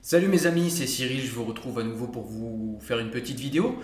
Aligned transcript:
Salut 0.00 0.28
mes 0.28 0.46
amis, 0.46 0.70
c'est 0.70 0.86
Cyril, 0.86 1.20
je 1.20 1.32
vous 1.32 1.44
retrouve 1.44 1.80
à 1.80 1.82
nouveau 1.82 2.06
pour 2.06 2.22
vous 2.22 2.78
faire 2.80 2.98
une 2.98 3.10
petite 3.10 3.38
vidéo. 3.38 3.76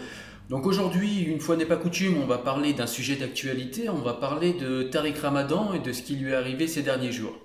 Donc 0.48 0.64
aujourd'hui, 0.64 1.22
une 1.22 1.38
fois 1.38 1.54
n'est 1.56 1.66
pas 1.66 1.76
coutume, 1.76 2.16
on 2.16 2.24
va 2.24 2.38
parler 2.38 2.72
d'un 2.72 2.86
sujet 2.86 3.16
d'actualité, 3.16 3.90
on 3.90 4.00
va 4.00 4.14
parler 4.14 4.54
de 4.54 4.84
Tariq 4.84 5.20
Ramadan 5.20 5.74
et 5.74 5.80
de 5.80 5.92
ce 5.92 6.00
qui 6.00 6.16
lui 6.16 6.30
est 6.30 6.34
arrivé 6.34 6.66
ces 6.66 6.82
derniers 6.82 7.12
jours. 7.12 7.36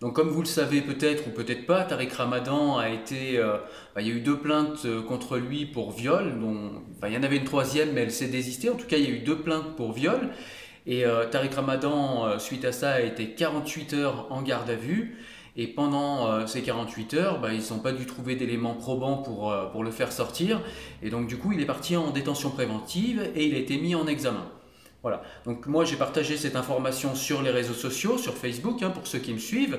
Donc 0.00 0.14
comme 0.14 0.28
vous 0.28 0.40
le 0.40 0.46
savez 0.46 0.80
peut-être 0.80 1.28
ou 1.28 1.30
peut-être 1.30 1.66
pas, 1.66 1.84
Tariq 1.84 2.12
Ramadan 2.14 2.78
a 2.78 2.88
été... 2.88 3.38
Euh, 3.38 3.58
bah, 3.94 4.00
il 4.00 4.08
y 4.08 4.10
a 4.10 4.14
eu 4.14 4.20
deux 4.20 4.38
plaintes 4.38 4.84
euh, 4.86 5.02
contre 5.02 5.38
lui 5.38 5.64
pour 5.64 5.92
viol, 5.92 6.38
dont, 6.40 6.82
il 7.06 7.12
y 7.12 7.16
en 7.16 7.22
avait 7.22 7.36
une 7.36 7.44
troisième 7.44 7.92
mais 7.92 8.00
elle 8.00 8.10
s'est 8.10 8.26
désistée, 8.26 8.70
en 8.70 8.74
tout 8.74 8.86
cas 8.88 8.96
il 8.96 9.04
y 9.04 9.06
a 9.06 9.14
eu 9.14 9.20
deux 9.20 9.38
plaintes 9.38 9.76
pour 9.76 9.92
viol. 9.92 10.30
Et 10.86 11.04
euh, 11.04 11.26
Tariq 11.26 11.54
Ramadan, 11.54 12.38
suite 12.38 12.64
à 12.64 12.72
ça, 12.72 12.92
a 12.92 13.00
été 13.00 13.30
48 13.30 13.94
heures 13.94 14.26
en 14.30 14.42
garde 14.42 14.70
à 14.70 14.76
vue. 14.76 15.16
Et 15.58 15.66
pendant 15.66 16.30
euh, 16.30 16.46
ces 16.46 16.62
48 16.62 17.14
heures, 17.14 17.40
bah, 17.40 17.48
ils 17.52 17.72
n'ont 17.72 17.80
pas 17.80 17.92
dû 17.92 18.04
trouver 18.04 18.36
d'éléments 18.36 18.74
probants 18.74 19.16
pour, 19.16 19.50
euh, 19.50 19.66
pour 19.66 19.84
le 19.84 19.90
faire 19.90 20.12
sortir. 20.12 20.60
Et 21.02 21.08
donc 21.08 21.26
du 21.26 21.38
coup, 21.38 21.52
il 21.52 21.60
est 21.60 21.66
parti 21.66 21.96
en 21.96 22.10
détention 22.10 22.50
préventive 22.50 23.30
et 23.34 23.46
il 23.46 23.54
a 23.54 23.58
été 23.58 23.78
mis 23.78 23.94
en 23.94 24.06
examen. 24.06 24.46
Voilà. 25.02 25.22
Donc 25.46 25.66
moi, 25.66 25.84
j'ai 25.84 25.96
partagé 25.96 26.36
cette 26.36 26.56
information 26.56 27.14
sur 27.14 27.42
les 27.42 27.50
réseaux 27.50 27.74
sociaux, 27.74 28.18
sur 28.18 28.34
Facebook, 28.34 28.82
hein, 28.82 28.90
pour 28.90 29.06
ceux 29.06 29.18
qui 29.18 29.32
me 29.32 29.38
suivent. 29.38 29.78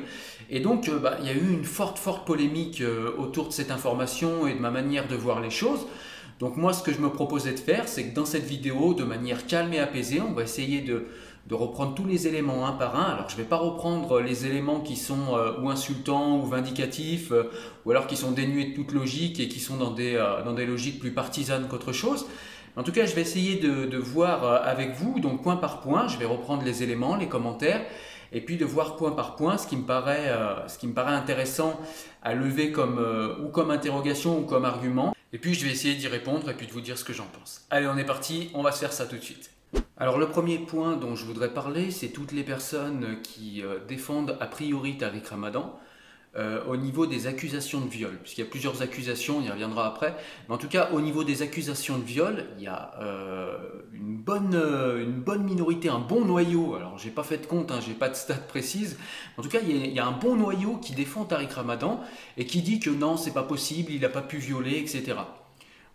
Et 0.50 0.62
donc, 0.62 0.90
euh, 0.90 0.98
bah, 0.98 1.18
il 1.20 1.28
y 1.28 1.30
a 1.30 1.34
eu 1.34 1.54
une 1.54 1.66
forte, 1.66 2.00
forte 2.00 2.26
polémique 2.26 2.82
autour 3.18 3.50
de 3.50 3.54
cette 3.54 3.70
information 3.70 4.48
et 4.48 4.56
de 4.56 4.60
ma 4.60 4.72
manière 4.72 5.08
de 5.08 5.16
voir 5.16 5.42
les 5.42 5.52
choses. 5.52 5.86
Donc 6.40 6.56
moi, 6.56 6.72
ce 6.74 6.84
que 6.84 6.94
je 6.94 7.00
me 7.00 7.10
proposais 7.10 7.52
de 7.52 7.60
faire, 7.60 7.88
c'est 7.88 8.10
que 8.10 8.16
dans 8.16 8.26
cette 8.26 8.46
vidéo, 8.46 8.94
de 8.94 9.04
manière 9.04 9.48
calme 9.48 9.74
et 9.74 9.80
apaisée, 9.80 10.22
on 10.22 10.34
va 10.34 10.44
essayer 10.44 10.82
de 10.82 11.08
reprendre 11.56 11.96
tous 11.96 12.06
les 12.06 12.28
éléments 12.28 12.68
un 12.68 12.74
par 12.74 12.96
un. 12.96 13.06
Alors 13.14 13.30
je 13.30 13.36
ne 13.36 13.42
vais 13.42 13.48
pas 13.48 13.58
reprendre 13.58 14.20
les 14.20 14.46
éléments 14.46 14.82
qui 14.82 14.96
sont 14.96 15.36
euh, 15.36 15.60
ou 15.62 15.70
insultants 15.70 16.38
ou 16.38 16.46
vindicatifs, 16.46 17.32
euh, 17.32 17.50
ou 17.86 17.92
alors 17.92 18.06
qui 18.06 18.18
sont 18.18 18.32
dénués 18.32 18.66
de 18.66 18.76
toute 18.76 18.92
logique 18.92 19.40
et 19.40 19.48
qui 19.48 19.60
sont 19.60 19.78
dans 19.78 19.92
des, 19.92 20.16
euh, 20.16 20.44
dans 20.44 20.54
des 20.54 20.66
logiques 20.66 21.00
plus 21.00 21.12
partisanes 21.12 21.68
qu'autre 21.68 21.92
chose. 21.92 22.28
En 22.76 22.84
tout 22.84 22.92
cas, 22.92 23.08
je 23.08 23.16
vais 23.16 23.22
essayer 23.22 23.56
de, 23.56 23.86
de, 23.86 23.98
voir 23.98 24.46
avec 24.64 24.94
vous, 24.94 25.20
donc 25.20 25.42
point 25.42 25.56
par 25.56 25.82
point, 25.82 26.08
je 26.08 26.20
vais 26.20 26.26
reprendre 26.26 26.64
les 26.64 26.84
éléments, 26.84 27.16
les 27.16 27.28
commentaires, 27.28 27.84
et 28.32 28.40
puis 28.40 28.58
de 28.58 28.66
voir 28.66 28.98
point 28.98 29.12
par 29.12 29.36
point 29.36 29.58
ce 29.58 29.66
qui 29.66 29.78
me 29.78 29.82
paraît, 29.82 30.32
ce 30.68 30.78
qui 30.78 30.86
me 30.86 30.94
paraît 30.94 31.16
intéressant 31.16 31.80
à 32.22 32.36
lever 32.36 32.72
comme, 32.72 33.04
ou 33.44 33.48
comme 33.48 33.72
interrogation 33.72 34.38
ou 34.38 34.44
comme 34.44 34.64
argument. 34.64 35.17
Et 35.34 35.40
puis 35.40 35.54
je 35.54 35.66
vais 35.66 35.72
essayer 35.72 35.96
d'y 35.96 36.08
répondre 36.08 36.50
et 36.50 36.54
puis 36.54 36.68
de 36.68 36.72
vous 36.72 36.82
dire 36.82 36.98
ce 36.98 37.04
que 37.04 37.14
j'en 37.14 37.26
pense. 37.26 37.66
Allez, 37.70 37.88
on 37.88 37.98
est 37.98 38.06
parti, 38.06 38.50
on 38.54 38.64
va 38.64 38.72
se 38.72 38.80
faire 38.80 38.94
ça 38.94 39.06
tout 39.06 39.18
de 39.18 39.22
suite. 39.22 39.52
Alors 39.98 40.18
le 40.18 40.30
premier 40.30 40.60
point 40.60 40.96
dont 40.96 41.16
je 41.16 41.26
voudrais 41.26 41.54
parler, 41.54 41.92
c'est 41.92 42.10
toutes 42.10 42.32
les 42.32 42.44
personnes 42.44 43.22
qui 43.22 43.62
euh, 43.62 43.80
défendent 43.88 44.38
a 44.40 44.46
priori 44.48 44.98
Tariq 44.98 45.28
Ramadan 45.30 45.78
euh, 46.38 46.64
au 46.66 46.78
niveau 46.78 47.08
des 47.08 47.28
accusations 47.28 47.82
de 47.82 47.90
viol, 47.90 48.18
puisqu'il 48.22 48.42
y 48.42 48.48
a 48.48 48.50
plusieurs 48.50 48.82
accusations, 48.82 49.38
on 49.40 49.42
y 49.42 49.50
reviendra 49.50 49.88
après, 49.88 50.16
mais 50.48 50.56
en 50.56 50.58
tout 50.58 50.68
cas 50.68 50.90
au 50.92 51.02
niveau 51.02 51.24
des 51.24 51.42
accusations 51.42 51.98
de 51.98 52.04
viol, 52.04 52.46
il 52.58 52.64
y 52.64 52.68
a 52.68 52.92
euh, 53.02 53.58
une, 53.94 54.18
bonne, 54.18 54.56
une 54.56 55.20
bonne 55.20 55.44
minorité, 55.44 55.90
un 55.90 56.00
bon 56.00 56.26
noyau, 56.26 56.76
alors 56.76 56.98
j'ai 56.98 57.10
pas 57.10 57.24
fait 57.24 57.40
de 57.40 57.46
compte, 57.46 57.72
hein, 57.72 57.80
j'ai 57.86 57.94
pas 57.94 58.10
de 58.10 58.16
stats 58.16 58.36
précises, 58.36 58.98
en 59.38 59.42
tout 59.42 59.50
cas 59.50 59.60
il 59.62 59.76
y, 59.76 59.82
a, 59.82 59.86
il 59.86 59.94
y, 59.94 60.00
a, 60.00 60.06
un 60.06 60.12
bon 60.12 60.36
noyau 60.36 60.78
qui 60.78 60.94
défend 60.94 61.26
Tariq 61.26 61.54
Ramadan 61.54 62.02
et 62.38 62.46
qui 62.46 62.62
dit 62.62 62.80
que 62.80 62.90
non, 62.90 63.18
c'est 63.18 63.34
pas 63.34 63.44
possible, 63.44 63.92
il 63.92 64.02
n'a 64.02 64.10
pas 64.10 64.22
pu 64.22 64.38
violer, 64.38 64.78
etc 64.78 65.16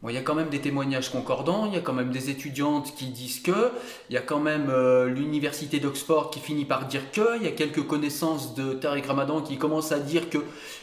il 0.08 0.14
y 0.16 0.18
a 0.18 0.22
quand 0.22 0.34
même 0.34 0.48
des 0.48 0.60
témoignages 0.60 1.10
concordants, 1.10 1.66
il 1.66 1.74
y 1.74 1.76
a 1.76 1.80
quand 1.80 1.92
même 1.92 2.10
des 2.10 2.28
étudiantes 2.28 2.92
qui 2.96 3.06
disent 3.06 3.40
que, 3.40 3.70
il 4.10 4.14
y 4.14 4.16
a 4.16 4.20
quand 4.20 4.40
même 4.40 4.68
euh, 4.68 5.06
l'université 5.06 5.78
d'Oxford 5.78 6.30
qui 6.30 6.40
finit 6.40 6.64
par 6.64 6.86
dire 6.86 7.12
que, 7.12 7.36
il 7.36 7.44
y 7.44 7.46
a 7.46 7.52
quelques 7.52 7.86
connaissances 7.86 8.56
de 8.56 8.72
Tariq 8.72 9.06
Ramadan 9.06 9.42
qui 9.42 9.58
commencent 9.58 9.92
à 9.92 10.00
dire 10.00 10.28
que 10.28 10.38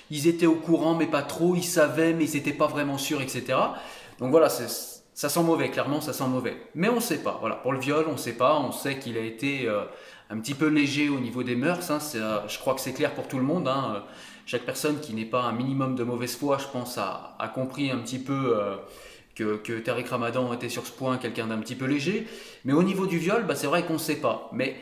ils 0.09 0.28
étaient 0.28 0.45
au 0.45 0.56
courant 0.56 0.95
mais 0.95 1.06
pas 1.06 1.22
trop, 1.22 1.56
ils 1.56 1.64
savaient 1.64 2.14
mais 2.14 2.30
ils 2.30 2.36
n'étaient 2.36 2.53
pas 2.53 2.67
vraiment 2.67 2.98
sûrs, 2.98 3.22
etc. 3.22 3.58
Donc 4.20 4.31
voilà, 4.31 4.48
ça 4.48 5.30
sent 5.30 5.44
mauvais, 5.44 5.70
clairement 5.70 5.99
ça 5.99 6.14
sent 6.14 6.27
mauvais. 6.27 6.55
Mais 6.73 6.88
on 6.88 6.95
ne 6.95 7.02
sait 7.02 7.21
pas, 7.21 7.38
voilà, 7.42 7.55
pour 7.55 7.73
le 7.73 7.80
viol 7.80 8.05
on 8.08 8.14
ne 8.14 8.17
sait 8.17 8.38
pas, 8.38 8.58
on 8.58 8.71
sait 8.71 8.99
qu'il 8.99 9.17
a 9.17 9.21
été 9.21 9.67
euh, 9.67 9.83
un 10.30 10.38
petit 10.39 10.54
peu 10.54 10.67
léger 10.67 11.10
au 11.10 11.20
niveau 11.20 11.44
des 11.44 11.58
mœurs, 11.58 11.92
hein, 11.92 11.99
euh, 12.15 12.39
je 12.48 12.58
crois 12.58 12.73
que 12.73 12.80
c'est 12.80 12.94
clair 12.94 13.14
pour 13.14 13.27
tout 13.27 13.38
le 13.38 13.44
monde. 13.44 13.67
Hein, 13.67 14.02
chaque 14.45 14.64
personne 14.64 15.02
qui 15.02 15.14
n'est 15.14 15.26
pas 15.26 15.42
un 15.42 15.52
minimum 15.52 15.95
de 15.95 16.04
mauvaise 16.04 16.36
foi, 16.36 16.58
je 16.58 16.65
pense, 16.67 16.98
a 16.98 17.52
compris 17.54 17.92
un 17.92 17.99
petit 17.99 18.17
peu 18.17 18.58
que, 19.44 19.80
Tariq 19.80 20.10
Ramadan 20.10 20.54
était 20.54 20.70
sur 20.70 20.86
ce 20.86 20.92
point 20.92 21.17
quelqu'un 21.17 21.48
d'un 21.48 21.58
petit 21.58 21.76
peu 21.76 21.86
léger. 21.86 22.27
Mais 22.66 22.73
au 22.73 22.83
niveau 22.83 23.05
du 23.05 23.17
viol, 23.17 23.45
bah, 23.45 23.55
c'est 23.55 23.67
vrai 23.67 23.83
qu'on 23.83 23.94
ne 23.94 24.00
sait 24.00 24.17
pas. 24.17 24.50
Mais 24.54 24.76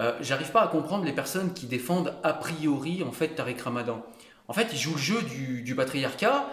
euh, 0.00 0.12
j'arrive 0.20 0.50
pas 0.50 0.62
à 0.62 0.68
comprendre 0.68 1.04
les 1.04 1.12
personnes 1.12 1.52
qui 1.52 1.66
défendent 1.66 2.14
a 2.22 2.32
priori 2.32 3.02
en 3.06 3.12
fait 3.12 3.28
Tariq 3.28 3.62
Ramadan. 3.62 4.04
En 4.48 4.52
fait, 4.52 4.68
ils 4.72 4.78
jouent 4.78 4.94
le 4.94 4.98
jeu 4.98 5.22
du, 5.22 5.74
patriarcat 5.74 6.46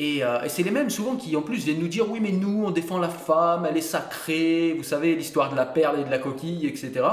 euh, 0.00 0.42
et, 0.42 0.48
c'est 0.48 0.62
les 0.62 0.70
mêmes 0.70 0.90
souvent 0.90 1.16
qui 1.16 1.36
en 1.36 1.42
plus 1.42 1.64
viennent 1.64 1.80
nous 1.80 1.88
dire 1.88 2.10
oui 2.10 2.18
mais 2.20 2.32
nous 2.32 2.64
on 2.64 2.70
défend 2.70 2.98
la 2.98 3.10
femme, 3.10 3.66
elle 3.68 3.76
est 3.76 3.82
sacrée, 3.82 4.72
vous 4.72 4.82
savez 4.82 5.14
l'histoire 5.14 5.50
de 5.50 5.56
la 5.56 5.66
perle 5.66 6.00
et 6.00 6.04
de 6.04 6.10
la 6.10 6.18
coquille, 6.18 6.66
etc. 6.66 7.04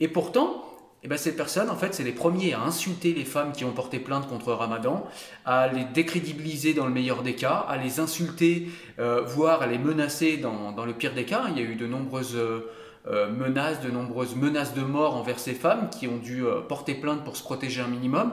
Et 0.00 0.08
pourtant, 0.08 0.64
et 1.00 1.06
eh 1.06 1.08
bien 1.08 1.16
ces 1.16 1.36
personnes, 1.36 1.70
en 1.70 1.76
fait, 1.76 1.94
c'est 1.94 2.02
les 2.02 2.10
premiers 2.10 2.54
à 2.54 2.60
insulter 2.62 3.14
les 3.14 3.24
femmes 3.24 3.52
qui 3.52 3.64
ont 3.64 3.70
porté 3.70 4.00
plainte 4.00 4.28
contre 4.28 4.52
Ramadan, 4.52 5.06
à 5.44 5.68
les 5.68 5.84
décrédibiliser 5.84 6.74
dans 6.74 6.86
le 6.86 6.90
meilleur 6.90 7.22
des 7.22 7.36
cas, 7.36 7.64
à 7.68 7.76
les 7.76 8.00
insulter, 8.00 8.68
euh, 8.98 9.22
voire 9.22 9.62
à 9.62 9.68
les 9.68 9.78
menacer 9.78 10.38
dans, 10.38 10.72
dans, 10.72 10.84
le 10.84 10.92
pire 10.92 11.14
des 11.14 11.24
cas. 11.24 11.44
Il 11.50 11.56
y 11.56 11.60
a 11.60 11.62
eu 11.62 11.76
de 11.76 11.86
nombreuses 11.86 12.34
euh, 12.34 12.68
euh, 13.06 13.30
menaces, 13.30 13.80
de 13.80 13.92
nombreuses 13.92 14.34
menaces 14.34 14.74
de 14.74 14.80
mort 14.80 15.14
envers 15.14 15.38
ces 15.38 15.54
femmes 15.54 15.88
qui 15.88 16.08
ont 16.08 16.16
dû 16.16 16.42
porter 16.68 16.94
plainte 16.94 17.22
pour 17.22 17.36
se 17.36 17.44
protéger 17.44 17.80
un 17.80 17.86
minimum. 17.86 18.32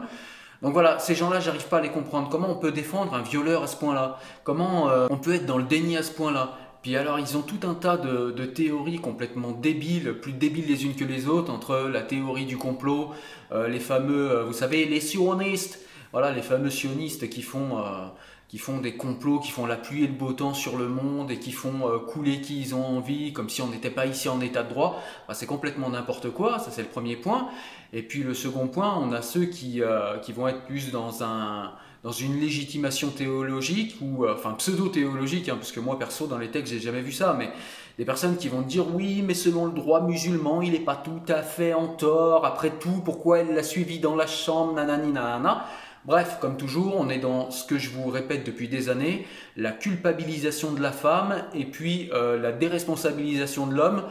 Donc 0.63 0.73
voilà, 0.73 0.97
ces 0.97 1.13
gens-là, 1.13 1.39
j'arrive 1.39 1.67
pas 1.67 1.77
à 1.77 1.81
les 1.81 1.91
comprendre. 1.91 2.29
Comment 2.29 2.49
on 2.49 2.55
peut 2.55 2.71
défendre 2.71 3.13
un 3.13 3.21
violeur 3.21 3.61
à 3.61 3.67
ce 3.67 3.75
point-là? 3.75 4.17
Comment 4.43 4.89
on 5.11 5.17
peut 5.17 5.35
être 5.35 5.45
dans 5.45 5.59
le 5.59 5.65
déni 5.65 5.97
à 5.97 6.01
ce 6.01 6.11
point-là? 6.11 6.57
Puis 6.85 6.97
alors, 6.97 7.17
ils 7.17 7.35
ont 7.35 7.41
tout 7.41 7.67
un 7.67 7.73
tas 7.73 7.97
de, 7.97 8.45
théories 8.45 8.99
complètement 8.99 9.49
débiles, 9.49 10.19
plus 10.21 10.33
débiles 10.33 10.67
les 10.67 10.85
unes 10.85 10.93
que 10.93 11.03
les 11.03 11.27
autres, 11.27 11.51
entre 11.51 11.89
la 11.91 12.03
théorie 12.03 12.45
du 12.45 12.57
complot, 12.57 13.09
euh, 13.51 13.67
les 13.67 13.79
fameux, 13.79 14.29
euh, 14.29 14.43
vous 14.43 14.53
savez, 14.53 14.85
les 14.85 14.99
sionistes, 14.99 15.79
voilà, 16.11 16.29
les 16.29 16.43
fameux 16.43 16.69
sionistes 16.69 17.27
qui 17.27 17.41
font, 17.41 17.79
euh, 17.79 18.05
qui 18.47 18.59
font 18.59 18.77
des 18.77 18.97
complots, 18.97 19.39
qui 19.39 19.49
font 19.49 19.65
la 19.65 19.77
pluie 19.77 20.03
et 20.03 20.07
le 20.07 20.13
beau 20.13 20.33
temps 20.33 20.53
sur 20.53 20.77
le 20.77 20.87
monde 20.87 21.31
et 21.31 21.39
qui 21.39 21.53
font 21.53 21.89
couler 22.07 22.39
qui 22.39 22.61
ils 22.61 22.75
ont 22.75 22.85
envie, 22.85 23.33
comme 23.33 23.49
si 23.49 23.63
on 23.63 23.67
n'était 23.67 23.89
pas 23.89 24.05
ici 24.05 24.29
en 24.29 24.39
état 24.39 24.61
de 24.61 24.69
droit. 24.69 25.01
c'est 25.33 25.47
complètement 25.47 25.89
n'importe 25.89 26.29
quoi, 26.29 26.59
ça 26.59 26.69
c'est 26.69 26.83
le 26.83 26.87
premier 26.87 27.15
point. 27.15 27.49
Et 27.93 28.03
puis 28.03 28.21
le 28.21 28.35
second 28.35 28.67
point, 28.67 28.95
on 28.95 29.11
a 29.11 29.23
ceux 29.23 29.45
qui, 29.45 29.81
qui 30.21 30.33
vont 30.33 30.47
être 30.47 30.65
plus 30.65 30.91
dans 30.91 31.23
un 31.23 31.71
dans 32.05 32.11
une 32.11 32.39
légitimation 32.39 33.09
théologique 33.09 33.97
ou 33.99 34.25
euh, 34.25 34.35
enfin 34.35 34.51
pseudo-théologique, 34.51 35.49
hein, 35.49 35.55
parce 35.55 35.71
que 35.71 35.79
moi 35.79 35.97
perso 35.97 36.27
dans 36.27 36.37
les 36.37 36.51
textes 36.51 36.71
j'ai 36.71 36.79
jamais 36.79 37.01
vu 37.01 37.11
ça, 37.11 37.35
mais 37.37 37.49
des 37.97 38.05
personnes 38.05 38.37
qui 38.37 38.47
vont 38.47 38.61
dire 38.61 38.85
oui, 38.93 39.23
mais 39.23 39.33
selon 39.33 39.65
le 39.65 39.71
droit 39.71 40.01
musulman, 40.01 40.61
il 40.61 40.73
n'est 40.73 40.79
pas 40.79 40.97
tout 40.97 41.23
à 41.27 41.41
fait 41.41 41.73
en 41.73 41.87
tort. 41.87 42.45
Après 42.45 42.69
tout, 42.69 43.01
pourquoi 43.03 43.39
elle 43.39 43.55
l'a 43.55 43.63
suivi 43.63 43.97
dans 43.97 44.15
la 44.15 44.27
chambre, 44.27 44.73
nanani 44.73 45.13
nanana. 45.13 45.65
Bref, 46.05 46.37
comme 46.39 46.57
toujours, 46.57 46.95
on 46.95 47.09
est 47.09 47.17
dans 47.17 47.49
ce 47.49 47.65
que 47.65 47.79
je 47.79 47.89
vous 47.89 48.07
répète 48.11 48.45
depuis 48.45 48.67
des 48.67 48.89
années, 48.89 49.25
la 49.57 49.71
culpabilisation 49.71 50.73
de 50.73 50.81
la 50.81 50.91
femme 50.91 51.43
et 51.55 51.65
puis 51.65 52.11
euh, 52.13 52.39
la 52.39 52.51
déresponsabilisation 52.51 53.65
de 53.65 53.73
l'homme, 53.73 54.03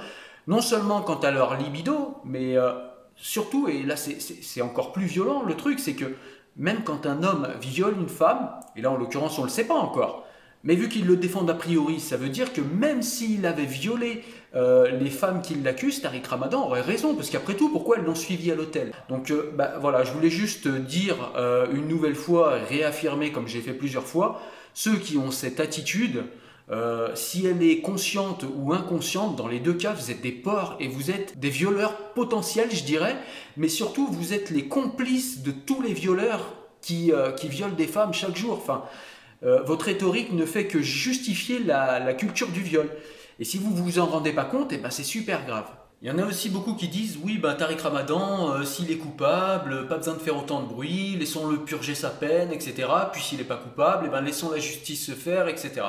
non 0.48 0.60
seulement 0.60 1.00
quant 1.00 1.20
à 1.20 1.30
leur 1.30 1.56
libido, 1.56 2.16
mais 2.24 2.56
euh, 2.56 2.72
surtout, 3.16 3.68
et 3.68 3.82
là 3.82 3.96
c'est 3.96 4.62
encore 4.62 4.92
plus 4.92 5.06
violent, 5.06 5.42
le 5.42 5.54
truc, 5.54 5.78
c'est 5.78 5.94
que 5.94 6.14
même 6.56 6.82
quand 6.84 7.06
un 7.06 7.22
homme 7.22 7.48
viole 7.60 7.94
une 7.98 8.08
femme, 8.08 8.50
et 8.76 8.82
là 8.82 8.90
en 8.90 8.96
l'occurrence 8.96 9.38
on 9.38 9.42
ne 9.42 9.46
le 9.46 9.52
sait 9.52 9.64
pas 9.64 9.74
encore, 9.74 10.26
mais 10.64 10.76
vu 10.76 10.88
qu'il 10.88 11.06
le 11.06 11.16
défend 11.16 11.46
a 11.48 11.54
priori, 11.54 12.00
ça 12.00 12.16
veut 12.16 12.30
dire 12.30 12.52
que 12.54 12.62
même 12.62 13.02
s'il 13.02 13.44
avait 13.44 13.66
violé 13.66 14.22
euh, 14.54 14.90
les 14.98 15.10
femmes 15.10 15.42
qui 15.42 15.54
l'accusent, 15.56 16.00
Tariq 16.00 16.26
Ramadan 16.26 16.64
aurait 16.64 16.80
raison, 16.80 17.14
parce 17.14 17.28
qu'après 17.28 17.54
tout, 17.54 17.68
pourquoi 17.68 17.98
elles 17.98 18.04
l'ont 18.04 18.14
suivi 18.14 18.50
à 18.50 18.54
l'hôtel? 18.54 18.92
Donc 19.10 19.30
euh, 19.30 19.52
bah, 19.54 19.74
voilà, 19.78 20.04
je 20.04 20.12
voulais 20.12 20.30
juste 20.30 20.66
dire 20.66 21.32
euh, 21.36 21.66
une 21.74 21.86
nouvelle 21.86 22.14
fois, 22.14 22.54
réaffirmer 22.68 23.30
comme 23.30 23.46
j'ai 23.46 23.60
fait 23.60 23.74
plusieurs 23.74 24.06
fois, 24.06 24.40
ceux 24.72 24.96
qui 24.96 25.18
ont 25.18 25.30
cette 25.30 25.60
attitude, 25.60 26.24
euh, 26.70 27.14
si 27.14 27.46
elle 27.46 27.62
est 27.62 27.80
consciente 27.80 28.44
ou 28.56 28.72
inconsciente, 28.72 29.36
dans 29.36 29.48
les 29.48 29.60
deux 29.60 29.74
cas, 29.74 29.92
vous 29.92 30.10
êtes 30.10 30.22
des 30.22 30.32
porcs 30.32 30.76
et 30.80 30.88
vous 30.88 31.10
êtes 31.10 31.38
des 31.38 31.50
violeurs 31.50 31.96
potentiels, 32.14 32.70
je 32.72 32.84
dirais, 32.84 33.16
mais 33.56 33.68
surtout, 33.68 34.06
vous 34.06 34.32
êtes 34.32 34.50
les 34.50 34.66
complices 34.66 35.42
de 35.42 35.50
tous 35.50 35.82
les 35.82 35.92
violeurs 35.92 36.54
qui, 36.80 37.12
euh, 37.12 37.32
qui 37.32 37.48
violent 37.48 37.74
des 37.74 37.86
femmes 37.86 38.14
chaque 38.14 38.36
jour. 38.36 38.54
Enfin, 38.54 38.84
euh, 39.42 39.62
votre 39.62 39.86
rhétorique 39.86 40.32
ne 40.32 40.46
fait 40.46 40.66
que 40.66 40.80
justifier 40.80 41.58
la, 41.58 42.14
culture 42.14 42.48
du 42.48 42.60
viol. 42.60 42.88
Et 43.38 43.44
si 43.44 43.58
vous 43.58 43.74
vous 43.74 43.98
en 43.98 44.06
rendez 44.06 44.32
pas 44.32 44.44
compte, 44.44 44.72
eh 44.72 44.78
ben, 44.78 44.90
c'est 44.90 45.04
super 45.04 45.44
grave. 45.44 45.66
Il 46.04 46.08
y 46.08 46.10
en 46.10 46.18
a 46.18 46.26
aussi 46.26 46.50
beaucoup 46.50 46.74
qui 46.74 46.88
disent 46.88 47.18
oui, 47.24 47.38
ben, 47.38 47.54
Tariq 47.54 47.80
Ramadan, 47.80 48.50
euh, 48.50 48.64
s'il 48.64 48.90
est 48.90 48.98
coupable, 48.98 49.88
pas 49.88 49.96
besoin 49.96 50.12
de 50.12 50.18
faire 50.18 50.36
autant 50.36 50.60
de 50.60 50.68
bruit, 50.68 51.16
laissons-le 51.16 51.56
purger 51.60 51.94
sa 51.94 52.10
peine, 52.10 52.52
etc. 52.52 52.88
Puis 53.10 53.22
s'il 53.22 53.38
n'est 53.38 53.44
pas 53.44 53.56
coupable, 53.56 54.04
eh 54.08 54.10
ben, 54.10 54.20
laissons 54.20 54.50
la 54.50 54.58
justice 54.58 55.06
se 55.06 55.12
faire, 55.12 55.48
etc. 55.48 55.80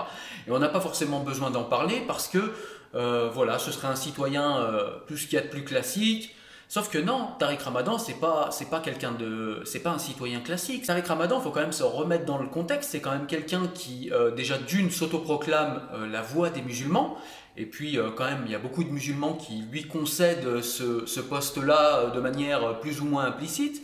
Et 0.47 0.51
on 0.51 0.59
n'a 0.59 0.69
pas 0.69 0.79
forcément 0.79 1.19
besoin 1.19 1.51
d'en 1.51 1.65
parler 1.65 2.01
parce 2.07 2.29
que 2.29 2.53
euh, 2.95 3.29
voilà, 3.33 3.59
ce 3.59 3.73
serait 3.73 3.89
un 3.89 3.97
citoyen 3.97 4.57
euh, 4.59 4.89
ce 5.13 5.25
qu'il 5.25 5.33
y 5.33 5.37
a 5.37 5.41
de 5.41 5.49
plus 5.49 5.65
classique. 5.65 6.33
Sauf 6.67 6.89
que 6.89 6.97
non, 6.97 7.29
Tariq 7.37 7.61
Ramadan, 7.63 7.99
c'est 7.99 8.19
pas, 8.19 8.49
c'est 8.51 8.69
pas 8.69 8.79
quelqu'un 8.79 9.11
de, 9.11 9.61
c'est 9.65 9.81
pas 9.81 9.91
un 9.91 9.99
citoyen 9.99 10.39
classique. 10.39 10.85
Tariq 10.85 11.07
Ramadan, 11.07 11.39
faut 11.39 11.51
quand 11.51 11.61
même 11.61 11.71
se 11.71 11.83
remettre 11.83 12.25
dans 12.25 12.39
le 12.39 12.47
contexte. 12.47 12.91
C'est 12.91 13.01
quand 13.01 13.11
même 13.11 13.27
quelqu'un 13.27 13.67
qui, 13.67 14.09
euh, 14.11 14.31
déjà 14.31 14.57
d'une, 14.57 14.89
s'autoproclame 14.89 15.81
euh, 15.93 16.07
la 16.07 16.21
voix 16.21 16.49
des 16.49 16.63
musulmans. 16.63 17.17
Et 17.57 17.65
puis, 17.65 17.97
euh, 17.97 18.09
quand 18.15 18.25
même, 18.25 18.43
il 18.45 18.51
y 18.51 18.55
a 18.55 18.59
beaucoup 18.59 18.83
de 18.83 18.89
musulmans 18.89 19.33
qui 19.33 19.63
lui 19.71 19.87
concèdent 19.87 20.61
ce, 20.61 21.19
poste-là 21.19 22.11
de 22.13 22.19
manière 22.19 22.79
plus 22.79 23.01
ou 23.01 23.05
moins 23.05 23.25
implicite. 23.25 23.81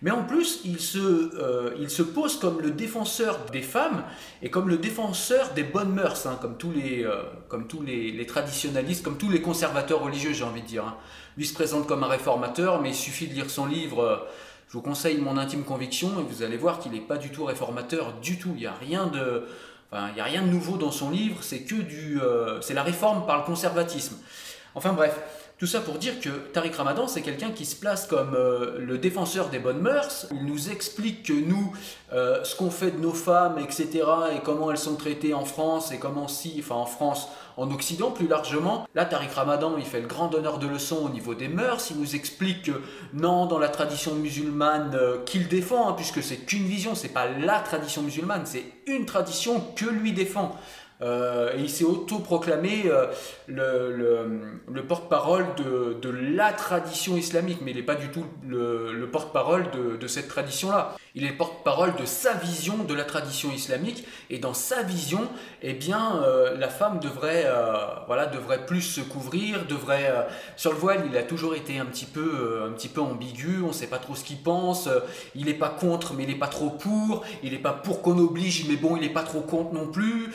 Mais 0.00 0.12
en 0.12 0.22
plus, 0.22 0.60
il 0.64 0.78
se, 0.78 0.98
euh, 0.98 2.04
pose 2.14 2.38
comme 2.38 2.60
le 2.60 2.70
défenseur 2.70 3.46
des 3.50 3.62
femmes 3.62 4.04
et 4.42 4.50
comme 4.50 4.68
le 4.68 4.76
défenseur 4.76 5.52
des 5.54 5.64
bonnes 5.64 5.92
mœurs, 5.92 6.26
hein, 6.26 6.38
comme 6.40 6.56
tous, 6.56 6.70
les, 6.70 7.04
euh, 7.04 7.22
comme 7.48 7.66
tous 7.66 7.82
les, 7.82 8.24
traditionalistes, 8.26 9.04
comme 9.04 9.18
tous 9.18 9.28
les 9.28 9.42
conservateurs 9.42 10.00
religieux, 10.00 10.32
j'ai 10.32 10.44
envie 10.44 10.62
de 10.62 10.66
dire. 10.66 10.84
Hein. 10.84 10.96
Lui 11.36 11.46
se 11.46 11.54
présente 11.54 11.88
comme 11.88 12.04
un 12.04 12.08
réformateur, 12.08 12.80
mais 12.80 12.90
il 12.90 12.94
suffit 12.94 13.26
de 13.26 13.34
lire 13.34 13.50
son 13.50 13.66
livre. 13.66 14.00
Euh, 14.00 14.16
je 14.68 14.74
vous 14.74 14.82
conseille 14.82 15.18
mon 15.18 15.36
intime 15.36 15.64
conviction 15.64 16.20
et 16.20 16.22
vous 16.22 16.42
allez 16.42 16.58
voir 16.58 16.78
qu'il 16.78 16.92
n'est 16.92 17.00
pas 17.00 17.16
du 17.16 17.30
tout 17.30 17.44
réformateur 17.44 18.12
du 18.20 18.38
tout. 18.38 18.50
Il 18.54 18.60
n'y 18.60 18.66
a 18.66 18.74
rien 18.74 19.06
de, 19.06 19.44
il 19.92 20.16
y 20.16 20.20
a 20.20 20.24
rien 20.24 20.42
de 20.42 20.48
nouveau 20.48 20.76
dans 20.76 20.90
son 20.90 21.10
livre. 21.10 21.42
C'est 21.42 21.60
que 21.60 21.76
du, 21.76 22.20
c'est 22.60 22.74
la 22.74 22.82
réforme 22.82 23.26
par 23.26 23.38
le 23.38 23.44
conservatisme. 23.44 24.16
Enfin 24.74 24.92
bref. 24.92 25.18
Tout 25.58 25.66
ça 25.66 25.80
pour 25.80 25.94
dire 25.94 26.20
que 26.20 26.28
Tariq 26.28 26.76
Ramadan, 26.76 27.08
c'est 27.08 27.20
quelqu'un 27.20 27.50
qui 27.50 27.64
se 27.64 27.74
place 27.74 28.06
comme 28.06 28.34
euh, 28.36 28.78
le 28.78 28.96
défenseur 28.96 29.48
des 29.48 29.58
bonnes 29.58 29.80
mœurs. 29.80 30.28
Il 30.30 30.46
nous 30.46 30.70
explique 30.70 31.24
que 31.24 31.32
nous, 31.32 31.72
euh, 32.12 32.44
ce 32.44 32.54
qu'on 32.54 32.70
fait 32.70 32.92
de 32.92 33.00
nos 33.00 33.12
femmes, 33.12 33.58
etc., 33.58 34.04
et 34.36 34.38
comment 34.44 34.70
elles 34.70 34.78
sont 34.78 34.94
traitées 34.94 35.34
en 35.34 35.44
France, 35.44 35.90
et 35.90 35.98
comment 35.98 36.28
si, 36.28 36.54
enfin 36.60 36.76
en 36.76 36.86
France, 36.86 37.26
en 37.56 37.72
Occident 37.72 38.12
plus 38.12 38.28
largement. 38.28 38.86
Là, 38.94 39.04
Tariq 39.04 39.34
Ramadan, 39.34 39.74
il 39.76 39.84
fait 39.84 40.00
le 40.00 40.06
grand 40.06 40.28
donneur 40.28 40.58
de 40.58 40.68
leçons 40.68 41.04
au 41.04 41.08
niveau 41.08 41.34
des 41.34 41.48
mœurs. 41.48 41.90
Il 41.90 41.98
nous 41.98 42.14
explique 42.14 42.62
que 42.66 42.80
non, 43.12 43.46
dans 43.46 43.58
la 43.58 43.68
tradition 43.68 44.14
musulmane 44.14 44.94
euh, 44.94 45.18
qu'il 45.24 45.48
défend, 45.48 45.88
hein, 45.88 45.94
puisque 45.94 46.22
c'est 46.22 46.36
qu'une 46.36 46.66
vision, 46.66 46.94
c'est 46.94 47.08
pas 47.08 47.26
la 47.26 47.58
tradition 47.58 48.02
musulmane, 48.02 48.42
c'est 48.44 48.64
une 48.86 49.06
tradition 49.06 49.60
que 49.74 49.86
lui 49.86 50.12
défend. 50.12 50.56
Euh, 51.00 51.52
et 51.56 51.60
il 51.60 51.70
s'est 51.70 51.84
autoproclamé 51.84 52.84
euh, 52.86 53.06
le, 53.46 53.94
le, 53.96 54.60
le 54.68 54.82
porte-parole 54.84 55.46
de, 55.56 56.10
la 56.10 56.52
tradition 56.52 57.16
islamique, 57.16 57.58
mais 57.62 57.70
il 57.70 57.76
n'est 57.76 57.82
pas 57.82 57.94
du 57.94 58.08
tout 58.08 58.24
le, 58.46 58.92
le 58.92 59.10
porte-parole 59.10 59.66
de, 59.70 60.06
cette 60.06 60.28
tradition-là. 60.28 60.96
Il 61.14 61.24
est 61.24 61.30
le 61.30 61.36
porte-parole 61.36 61.94
de 61.96 62.06
sa 62.06 62.32
vision 62.32 62.78
de 62.84 62.94
la 62.94 63.04
tradition 63.04 63.52
islamique, 63.52 64.06
et 64.30 64.38
dans 64.38 64.54
sa 64.54 64.82
vision, 64.82 65.20
eh 65.62 65.74
bien, 65.74 66.22
euh, 66.22 66.56
la 66.56 66.68
femme 66.68 66.98
devrait, 66.98 67.44
euh, 67.46 67.76
voilà, 68.06 68.26
devrait 68.26 68.66
plus 68.66 68.82
se 68.82 69.00
couvrir, 69.00 69.66
devrait... 69.66 70.26
Sur 70.56 70.72
le 70.72 70.78
voile, 70.78 71.04
il 71.10 71.16
a 71.16 71.22
toujours 71.22 71.54
été 71.54 71.78
un 71.78 71.84
petit 71.84 72.06
peu, 72.06 72.62
un 72.66 72.72
petit 72.72 72.88
peu 72.88 73.00
ambigu, 73.00 73.62
on 73.62 73.68
ne 73.68 73.72
sait 73.72 73.86
pas 73.86 73.98
trop 73.98 74.14
ce 74.14 74.24
qu'il 74.24 74.38
pense, 74.38 74.88
il 75.34 75.46
n'est 75.46 75.54
pas 75.54 75.68
contre, 75.68 76.14
mais 76.14 76.24
il 76.24 76.30
n'est 76.30 76.34
pas 76.38 76.48
trop 76.48 76.70
pour, 76.70 77.24
il 77.42 77.52
n'est 77.52 77.58
pas 77.58 77.72
pour 77.72 78.02
qu'on 78.02 78.18
oblige, 78.18 78.66
mais 78.68 78.76
bon, 78.76 78.96
il 78.96 79.02
n'est 79.02 79.12
pas 79.12 79.22
trop 79.22 79.40
contre 79.40 79.74
non 79.74 79.86
plus. 79.86 80.32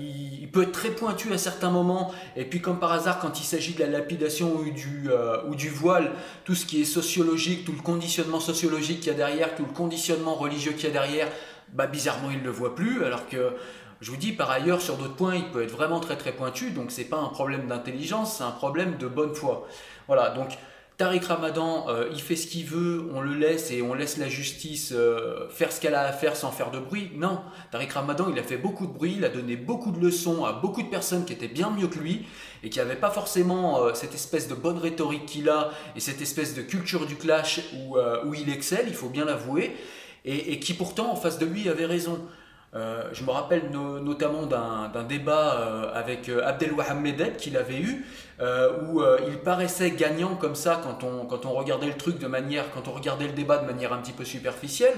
Il, 0.00 0.48
peut 0.48 0.62
être 0.62 0.72
très 0.72 0.90
pointu 0.90 1.32
à 1.34 1.38
certains 1.38 1.70
moments, 1.70 2.12
et 2.34 2.44
puis 2.44 2.62
comme 2.62 2.78
par 2.78 2.92
hasard, 2.92 3.18
quand 3.18 3.40
il 3.40 3.44
s'agit 3.44 3.74
de 3.74 3.80
la 3.80 3.88
lapidation 3.88 4.54
ou 4.56 4.70
du, 4.70 5.10
euh, 5.10 5.42
ou 5.48 5.54
du 5.54 5.68
voile, 5.68 6.12
tout 6.44 6.54
ce 6.54 6.64
qui 6.64 6.80
est 6.80 6.86
sociologique, 6.86 7.66
tout 7.66 7.72
le 7.72 7.82
conditionnement 7.82 8.40
sociologique 8.40 9.00
qu'il 9.00 9.08
y 9.08 9.14
a 9.14 9.18
derrière, 9.18 9.54
tout 9.54 9.64
le 9.64 9.72
conditionnement 9.72 10.34
religieux 10.34 10.72
qu'il 10.72 10.84
y 10.84 10.86
a 10.86 10.92
derrière, 10.92 11.28
bah, 11.74 11.86
bizarrement, 11.86 12.30
il 12.30 12.38
ne 12.38 12.44
le 12.44 12.50
voit 12.50 12.74
plus, 12.74 13.04
alors 13.04 13.28
que 13.28 13.52
je 14.00 14.10
vous 14.10 14.16
dis, 14.16 14.32
par 14.32 14.50
ailleurs, 14.50 14.80
sur 14.80 14.96
d'autres 14.96 15.16
points, 15.16 15.34
il 15.34 15.50
peut 15.50 15.62
être 15.62 15.72
vraiment 15.72 16.00
très 16.00 16.16
très 16.16 16.32
pointu, 16.32 16.70
donc 16.70 16.90
c'est 16.90 17.04
pas 17.04 17.18
un 17.18 17.28
problème 17.28 17.66
d'intelligence, 17.66 18.38
c'est 18.38 18.44
un 18.44 18.50
problème 18.50 18.96
de 18.98 19.08
bonne 19.08 19.34
foi. 19.34 19.66
Voilà, 20.06 20.30
donc 20.30 20.56
Tariq 20.96 21.26
Ramadan, 21.26 21.90
euh, 21.90 22.08
il 22.10 22.22
fait 22.22 22.36
ce 22.36 22.46
qu'il 22.46 22.64
veut, 22.64 23.10
on 23.12 23.20
le 23.20 23.34
laisse 23.34 23.70
et 23.70 23.82
on 23.82 23.92
laisse 23.92 24.16
la 24.16 24.30
justice 24.30 24.92
euh, 24.94 25.46
faire 25.50 25.70
ce 25.70 25.78
qu'elle 25.78 25.94
a 25.94 26.04
à 26.04 26.12
faire 26.12 26.36
sans 26.36 26.50
faire 26.50 26.70
de 26.70 26.78
bruit. 26.78 27.10
Non, 27.14 27.40
Tariq 27.70 27.92
Ramadan, 27.92 28.28
il 28.32 28.38
a 28.38 28.42
fait 28.42 28.56
beaucoup 28.56 28.86
de 28.86 28.92
bruit, 28.92 29.16
il 29.18 29.24
a 29.26 29.28
donné 29.28 29.56
beaucoup 29.56 29.90
de 29.90 30.00
leçons 30.00 30.46
à 30.46 30.54
beaucoup 30.54 30.82
de 30.82 30.88
personnes 30.88 31.26
qui 31.26 31.34
étaient 31.34 31.48
bien 31.48 31.70
mieux 31.70 31.88
que 31.88 31.98
lui 31.98 32.24
et 32.62 32.70
qui 32.70 32.78
n'avaient 32.78 32.96
pas 32.96 33.10
forcément 33.10 33.82
euh, 33.82 33.92
cette 33.92 34.14
espèce 34.14 34.48
de 34.48 34.54
bonne 34.54 34.78
rhétorique 34.78 35.26
qu'il 35.26 35.50
a 35.50 35.70
et 35.96 36.00
cette 36.00 36.22
espèce 36.22 36.54
de 36.54 36.62
culture 36.62 37.04
du 37.04 37.16
clash 37.16 37.60
où, 37.74 37.98
où 37.98 38.34
il 38.34 38.48
excelle, 38.48 38.86
il 38.88 38.94
faut 38.94 39.10
bien 39.10 39.26
l'avouer, 39.26 39.76
et, 40.24 40.52
et, 40.52 40.60
qui 40.60 40.72
pourtant 40.72 41.12
en 41.12 41.16
face 41.16 41.38
de 41.38 41.44
lui 41.44 41.68
avait 41.68 41.84
raison. 41.84 42.26
Euh, 42.76 43.08
je 43.12 43.24
me 43.24 43.30
rappelle 43.30 43.70
no, 43.72 44.00
notamment 44.00 44.44
d'un 44.44 45.02
débat 45.04 45.60
euh, 45.60 45.90
avec 45.94 46.28
euh, 46.28 46.46
Abdelwahab 46.46 47.06
qu'il 47.38 47.56
avait 47.56 47.80
eu, 47.80 48.04
où 48.90 49.00
il 49.28 49.38
paraissait 49.38 49.92
gagnant 49.92 50.34
comme 50.34 50.54
ça 50.54 50.82
quand 50.82 51.04
on, 51.04 51.52
regardait 51.54 51.86
le 51.86 51.96
truc 51.96 52.18
de 52.18 52.26
manière, 52.26 52.70
quand 52.72 52.86
on 52.86 52.92
regardait 52.92 53.28
le 53.28 53.32
débat 53.32 53.56
de 53.58 53.66
manière 53.66 53.94
un 53.94 53.98
petit 53.98 54.12
peu 54.12 54.26
superficielle, 54.26 54.92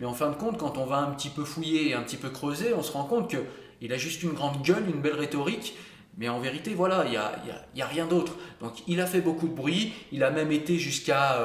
mais 0.00 0.06
en 0.06 0.12
fin 0.12 0.28
de 0.28 0.34
compte, 0.34 0.58
quand 0.58 0.76
on 0.76 0.86
va 0.86 0.96
un 0.96 1.10
petit 1.12 1.28
peu 1.28 1.44
fouiller 1.44 1.90
et 1.90 1.94
un 1.94 2.02
petit 2.02 2.16
peu 2.16 2.30
creuser, 2.30 2.74
on 2.74 2.82
se 2.82 2.90
rend 2.90 3.04
compte 3.04 3.30
qu'il 3.30 3.92
a 3.92 3.96
juste 3.96 4.24
une 4.24 4.32
grande 4.32 4.62
gueule, 4.62 4.82
une 4.92 5.00
belle 5.00 5.14
rhétorique, 5.14 5.76
mais 6.18 6.28
en 6.28 6.40
vérité, 6.40 6.74
voilà, 6.74 7.04
il 7.04 7.12
n'y 7.12 7.82
a, 7.82 7.86
rien 7.86 8.06
d'autre. 8.06 8.32
Donc 8.60 8.72
il 8.88 9.00
a 9.00 9.06
fait 9.06 9.20
beaucoup 9.20 9.46
de 9.46 9.54
bruit, 9.54 9.92
il 10.10 10.24
a 10.24 10.30
même 10.30 10.50
été 10.50 10.76
jusqu'à 10.76 11.36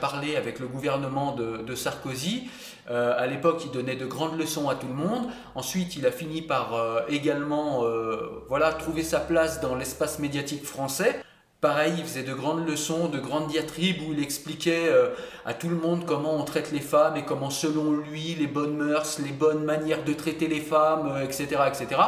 parler 0.00 0.36
avec 0.36 0.58
le 0.58 0.68
gouvernement 0.68 1.36
de 1.36 1.74
Sarkozy. 1.74 2.48
Euh, 2.90 3.14
à 3.16 3.26
l'époque, 3.26 3.62
il 3.64 3.70
donnait 3.70 3.96
de 3.96 4.06
grandes 4.06 4.38
leçons 4.38 4.68
à 4.68 4.74
tout 4.74 4.88
le 4.88 4.94
monde. 4.94 5.28
Ensuite, 5.54 5.96
il 5.96 6.06
a 6.06 6.10
fini 6.10 6.42
par 6.42 6.74
euh, 6.74 7.00
également 7.08 7.84
euh, 7.84 8.44
voilà, 8.48 8.72
trouver 8.72 9.02
sa 9.02 9.20
place 9.20 9.60
dans 9.60 9.74
l'espace 9.74 10.18
médiatique 10.18 10.64
français. 10.64 11.22
Pareil, 11.60 11.94
il 11.96 12.02
faisait 12.02 12.24
de 12.24 12.34
grandes 12.34 12.66
leçons, 12.66 13.06
de 13.06 13.20
grandes 13.20 13.46
diatribes 13.46 14.02
où 14.02 14.12
il 14.12 14.20
expliquait 14.20 14.88
euh, 14.88 15.10
à 15.46 15.54
tout 15.54 15.68
le 15.68 15.76
monde 15.76 16.04
comment 16.06 16.34
on 16.34 16.42
traite 16.42 16.72
les 16.72 16.80
femmes 16.80 17.16
et 17.16 17.24
comment, 17.24 17.50
selon 17.50 17.92
lui, 17.92 18.34
les 18.34 18.48
bonnes 18.48 18.76
mœurs, 18.76 19.20
les 19.20 19.30
bonnes 19.30 19.62
manières 19.62 20.02
de 20.02 20.12
traiter 20.12 20.48
les 20.48 20.60
femmes, 20.60 21.20
etc., 21.22 21.62
etc. 21.68 22.00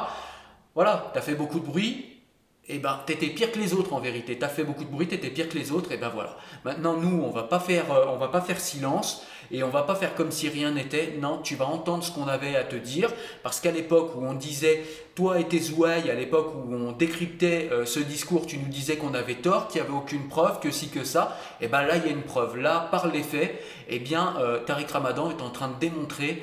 Voilà, 0.75 1.09
tu 1.13 1.19
as 1.21 1.23
fait 1.23 1.37
beaucoup 1.37 1.61
de 1.61 1.67
bruit, 1.67 2.14
eh 2.69 2.79
ben 2.79 2.99
t'étais 3.05 3.27
pire 3.27 3.53
que 3.53 3.59
les 3.59 3.75
autres 3.75 3.93
en 3.93 4.01
vérité. 4.01 4.39
T'as 4.39 4.49
fait 4.49 4.65
beaucoup 4.65 4.85
de 4.85 4.91
bruit, 4.91 5.07
t'étais 5.07 5.29
pire 5.29 5.49
que 5.49 5.59
les 5.59 5.71
autres, 5.71 5.93
et 5.93 5.99
ben 5.99 6.09
voilà. 6.09 6.37
Maintenant 6.65 6.97
nous, 6.97 7.23
on 7.23 7.31
va 7.31 7.43
pas 7.43 7.61
faire, 7.61 7.93
euh, 7.93 8.07
on 8.09 8.17
va 8.17 8.29
pas 8.29 8.41
faire 8.41 8.59
silence 8.59 9.27
et 9.51 9.63
on 9.63 9.69
va 9.69 9.83
pas 9.83 9.95
faire 9.95 10.15
comme 10.15 10.31
si 10.31 10.49
rien 10.49 10.71
n'était. 10.71 11.19
Non, 11.21 11.39
tu 11.43 11.57
vas 11.57 11.67
entendre 11.67 12.03
ce 12.03 12.11
qu'on 12.11 12.27
avait 12.27 12.57
à 12.57 12.65
te 12.65 12.77
dire, 12.77 13.11
parce 13.43 13.61
qu'à 13.61 13.71
l'époque 13.71 14.13
où 14.17 14.25
on 14.25 14.33
disait 14.33 14.83
toi 15.15 15.39
et 15.39 15.45
tes 15.45 15.71
ouailles, 15.71 16.11
à 16.11 16.15
l'époque 16.15 16.55
où 16.55 16.75
on 16.75 16.93
décryptait 16.93 17.69
euh, 17.71 17.85
ce 17.85 18.01
discours, 18.01 18.47
tu 18.47 18.57
nous 18.57 18.69
disais 18.69 18.97
qu'on 18.97 19.13
avait 19.13 19.35
tort, 19.35 19.69
qu'il 19.69 19.83
n'y 19.83 19.87
avait 19.87 19.97
aucune 19.97 20.27
preuve, 20.29 20.59
que 20.61 20.71
si 20.71 20.89
que 20.89 21.05
ça. 21.05 21.37
Et 21.61 21.69
ben 21.69 21.83
là 21.83 21.97
il 21.97 22.07
y 22.07 22.09
a 22.09 22.13
une 22.13 22.23
preuve. 22.23 22.57
Là, 22.57 22.89
par 22.91 23.09
les 23.09 23.23
faits, 23.23 23.63
eh 23.91 23.99
bien 23.99 24.37
euh, 24.41 24.59
Tariq 24.65 24.91
Ramadan 24.91 25.29
est 25.29 25.43
en 25.43 25.51
train 25.51 25.69
de 25.69 25.79
démontrer 25.79 26.43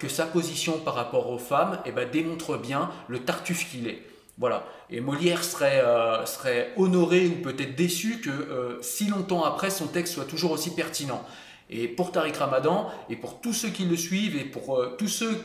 que 0.00 0.06
sa 0.06 0.26
position 0.26 0.76
par 0.80 0.94
rapport 0.94 1.30
aux 1.30 1.38
femmes, 1.38 1.78
eh 1.86 1.92
ben 1.92 2.06
démontre 2.06 2.58
bien 2.58 2.90
le 3.08 3.20
tartuffe 3.20 3.70
qu'il 3.70 3.88
est. 3.88 4.02
Voilà. 4.38 4.64
Et 4.90 5.00
Molière 5.00 5.44
serait, 5.44 5.82
euh, 5.84 6.24
serait 6.26 6.72
honoré 6.76 7.26
ou 7.26 7.42
peut-être 7.42 7.76
déçu 7.76 8.20
que 8.20 8.30
euh, 8.30 8.82
si 8.82 9.06
longtemps 9.06 9.44
après, 9.44 9.70
son 9.70 9.86
texte 9.86 10.14
soit 10.14 10.24
toujours 10.24 10.52
aussi 10.52 10.74
pertinent. 10.74 11.22
Et 11.70 11.88
pour 11.88 12.12
Tariq 12.12 12.36
Ramadan, 12.38 12.90
et 13.08 13.16
pour 13.16 13.40
tous 13.40 13.52
ceux 13.52 13.68
qui 13.68 13.84
le 13.84 13.96
suivent, 13.96 14.36
et 14.36 14.44
pour 14.44 14.76
euh, 14.76 14.96
tous 14.98 15.08
ceux 15.08 15.40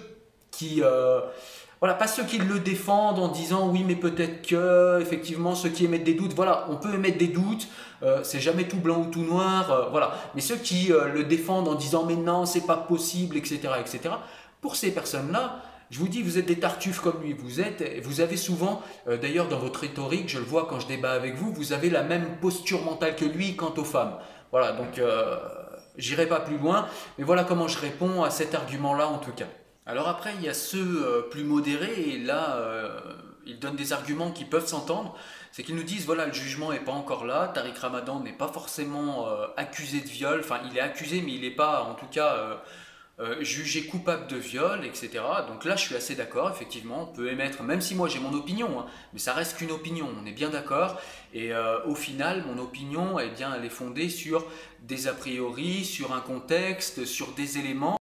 qui... 0.52 0.82
Voilà, 1.80 1.94
pas 1.94 2.08
ceux 2.08 2.24
qui 2.24 2.40
le 2.40 2.58
défendent 2.58 3.20
en 3.20 3.28
disant 3.28 3.70
oui, 3.70 3.84
mais 3.86 3.96
peut-être 3.96 4.48
que, 4.48 5.00
effectivement, 5.00 5.54
ceux 5.54 5.70
qui 5.70 5.86
émettent 5.86 6.06
des 6.06 6.16
doutes, 6.16 6.34
voilà, 6.34 6.66
on 6.72 6.78
peut 6.78 6.92
émettre 6.92 7.20
des 7.20 7.28
doutes, 7.28 7.68
c'est 8.24 8.40
jamais 8.40 8.68
tout 8.68 8.78
blanc 8.78 9.02
ou 9.02 9.12
tout 9.12 9.22
noir, 9.22 9.90
voilà. 9.92 10.18
Mais 10.34 10.42
ceux 10.42 10.56
qui 10.56 10.88
le 10.88 11.24
défendent 11.24 11.68
en 11.68 11.76
disant 11.76 12.04
mais 12.04 12.16
non, 12.16 12.48
c'est 12.48 12.66
pas 12.66 12.78
possible, 12.78 13.38
etc., 13.38 13.60
etc., 13.80 14.10
pour 14.60 14.76
ces 14.76 14.90
personnes-là, 14.92 15.62
je 15.90 16.00
vous 16.00 16.08
dis, 16.08 16.22
vous 16.22 16.38
êtes 16.38 16.46
des 16.46 16.60
tartuffes 16.60 17.00
comme 17.00 17.22
lui. 17.22 17.34
Vous 17.34 17.62
êtes, 17.62 18.04
vous 18.04 18.20
avez 18.20 18.38
souvent, 18.38 18.82
euh, 19.08 19.18
d'ailleurs 19.18 19.48
dans 19.48 19.60
votre 19.60 19.82
rhétorique, 19.82 20.28
je 20.28 20.40
le 20.40 20.44
vois 20.44 20.68
quand 20.70 20.80
je 20.80 20.88
débat 20.88 21.12
avec 21.12 21.36
vous, 21.36 21.54
vous 21.54 21.74
avez 21.74 21.90
la 21.90 22.04
même 22.04 22.38
posture 22.42 22.84
mentale 22.84 23.16
que 23.16 23.26
lui 23.26 23.56
quant 23.56 23.74
aux 23.78 23.86
femmes. 23.86 24.18
Voilà, 24.52 24.74
donc 24.74 25.00
euh, 25.00 25.38
j'irai 25.98 26.28
pas 26.28 26.42
plus 26.42 26.58
loin, 26.58 26.88
mais 27.18 27.24
voilà 27.24 27.44
comment 27.44 27.68
je 27.68 27.80
réponds 27.80 28.24
à 28.24 28.30
cet 28.30 28.54
argument-là 28.54 29.08
en 29.08 29.18
tout 29.20 29.32
cas. 29.32 29.48
Alors 29.86 30.10
après, 30.10 30.34
il 30.38 30.44
y 30.44 30.50
a 30.50 30.54
ceux 30.54 31.06
euh, 31.06 31.22
plus 31.22 31.46
modérés, 31.46 32.02
et 32.10 32.20
là, 32.20 32.62
ils 33.46 33.58
donnent 33.58 33.78
des 33.78 33.94
arguments 33.94 34.32
qui 34.32 34.44
peuvent 34.44 34.68
s'entendre. 34.68 35.16
C'est 35.54 35.64
qu'ils 35.64 35.76
nous 35.76 35.84
disent, 35.84 36.06
voilà, 36.06 36.26
le 36.26 36.34
jugement 36.34 36.72
n'est 36.74 36.82
pas 36.82 36.92
encore 36.92 37.26
là, 37.26 37.48
Tariq 37.48 37.80
Ramadan 37.80 38.20
n'est 38.20 38.34
pas 38.34 38.50
forcément 38.50 39.26
accusé 39.56 40.02
de 40.02 40.08
viol, 40.08 40.42
enfin, 40.42 40.60
il 40.70 40.78
est 40.78 40.82
accusé, 40.82 41.24
mais 41.26 41.32
il 41.32 41.42
n'est 41.42 41.56
pas, 41.56 41.84
en 41.84 41.96
tout 41.96 42.08
cas 42.12 42.60
euh, 43.20 43.44
jugé 43.44 43.88
coupable 43.88 44.28
de 44.28 44.38
viol, 44.38 44.86
etc. 44.86 45.10
Donc 45.48 45.66
là, 45.66 45.76
je 45.76 45.82
suis 45.82 45.96
assez 45.96 46.14
d'accord, 46.14 46.52
effectivement, 46.52 47.10
on 47.10 47.16
peut 47.16 47.32
émettre, 47.32 47.64
même 47.64 47.82
si 47.82 47.96
moi 47.96 48.08
j'ai 48.08 48.20
mon 48.20 48.32
opinion, 48.32 48.80
hein, 48.80 48.86
mais 49.12 49.18
ça 49.18 49.34
reste 49.34 49.58
qu'une 49.58 49.72
opinion, 49.72 50.08
on 50.22 50.26
est 50.28 50.32
bien 50.32 50.52
d'accord. 50.52 51.02
Et 51.34 51.52
euh, 51.52 51.84
au 51.86 51.96
final, 51.96 52.44
mon 52.46 52.62
opinion, 52.62 53.20
eh 53.20 53.30
bien, 53.30 53.56
elle 53.56 53.66
est 53.66 53.70
fondée 53.70 54.10
sur 54.10 54.46
des 54.84 55.08
a 55.08 55.14
priori, 55.14 55.84
sur 55.84 56.14
un 56.14 56.20
contexte, 56.20 57.06
sur 57.06 57.32
des 57.34 57.58
éléments. 57.58 57.98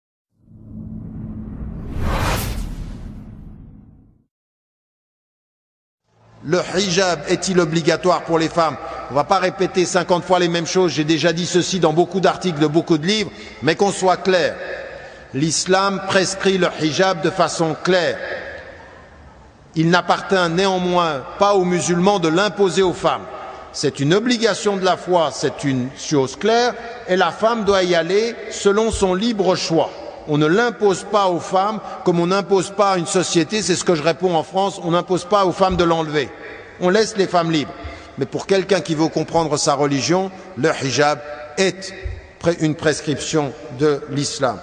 Le 6.46 6.60
hijab 6.76 7.20
est-il 7.28 7.60
obligatoire 7.60 8.24
pour 8.24 8.40
les 8.40 8.50
femmes? 8.50 8.78
On 9.12 9.14
va 9.14 9.26
pas 9.26 9.40
répéter 9.40 9.86
50 9.86 10.24
fois 10.24 10.40
les 10.40 10.48
mêmes 10.48 10.66
choses. 10.66 10.94
J'ai 10.94 11.04
déjà 11.04 11.34
dit 11.34 11.46
ceci 11.46 11.82
dans 11.82 11.92
beaucoup 11.92 12.22
d'articles 12.22 12.60
de 12.60 12.68
beaucoup 12.68 12.98
de 12.98 13.06
livres, 13.06 13.30
mais 13.62 13.76
qu'on 13.76 13.92
soit 13.92 14.16
clair. 14.16 14.56
L'islam 15.34 16.02
prescrit 16.08 16.58
le 16.58 16.68
hijab 16.82 17.22
de 17.22 17.30
façon 17.30 17.76
claire. 17.84 18.18
Il 19.76 19.90
n'appartient 19.90 20.50
néanmoins 20.50 21.24
pas 21.40 21.54
aux 21.54 21.64
musulmans 21.64 22.20
de 22.20 22.28
l'imposer 22.28 22.82
aux 22.82 22.94
femmes. 22.94 23.26
C'est 23.72 24.02
une 24.02 24.14
obligation 24.14 24.76
de 24.76 24.84
la 24.84 24.98
foi, 24.98 25.30
c'est 25.34 25.64
une 25.64 25.88
chose 25.98 26.36
claire, 26.36 26.74
et 27.08 27.16
la 27.16 27.32
femme 27.32 27.64
doit 27.64 27.84
y 27.84 27.96
aller 27.96 28.36
selon 28.50 28.92
son 28.92 29.14
libre 29.14 29.56
choix. 29.56 29.90
On 30.28 30.38
ne 30.38 30.46
l'impose 30.46 31.06
pas 31.10 31.28
aux 31.28 31.40
femmes 31.40 31.80
comme 32.04 32.20
on 32.20 32.28
n'impose 32.28 32.72
pas 32.72 32.92
à 32.92 32.98
une 32.98 33.06
société, 33.06 33.62
c'est 33.62 33.76
ce 33.76 33.86
que 33.86 33.96
je 33.96 34.04
réponds 34.04 34.36
en 34.36 34.44
France, 34.44 34.82
on 34.84 34.92
n'impose 34.92 35.24
pas 35.24 35.46
aux 35.46 35.54
femmes 35.54 35.78
de 35.78 35.86
l'enlever. 35.86 36.30
On 36.82 36.90
laisse 36.90 37.16
les 37.16 37.28
femmes 37.28 37.52
libres. 37.52 37.74
Mais 38.18 38.26
pour 38.26 38.46
quelqu'un 38.46 38.82
qui 38.82 38.96
veut 38.96 39.08
comprendre 39.08 39.56
sa 39.56 39.76
religion, 39.76 40.30
le 40.58 40.70
hijab 40.84 41.20
est 41.58 41.94
une 42.60 42.76
prescription 42.76 43.54
de 43.80 44.02
l'islam. 44.10 44.60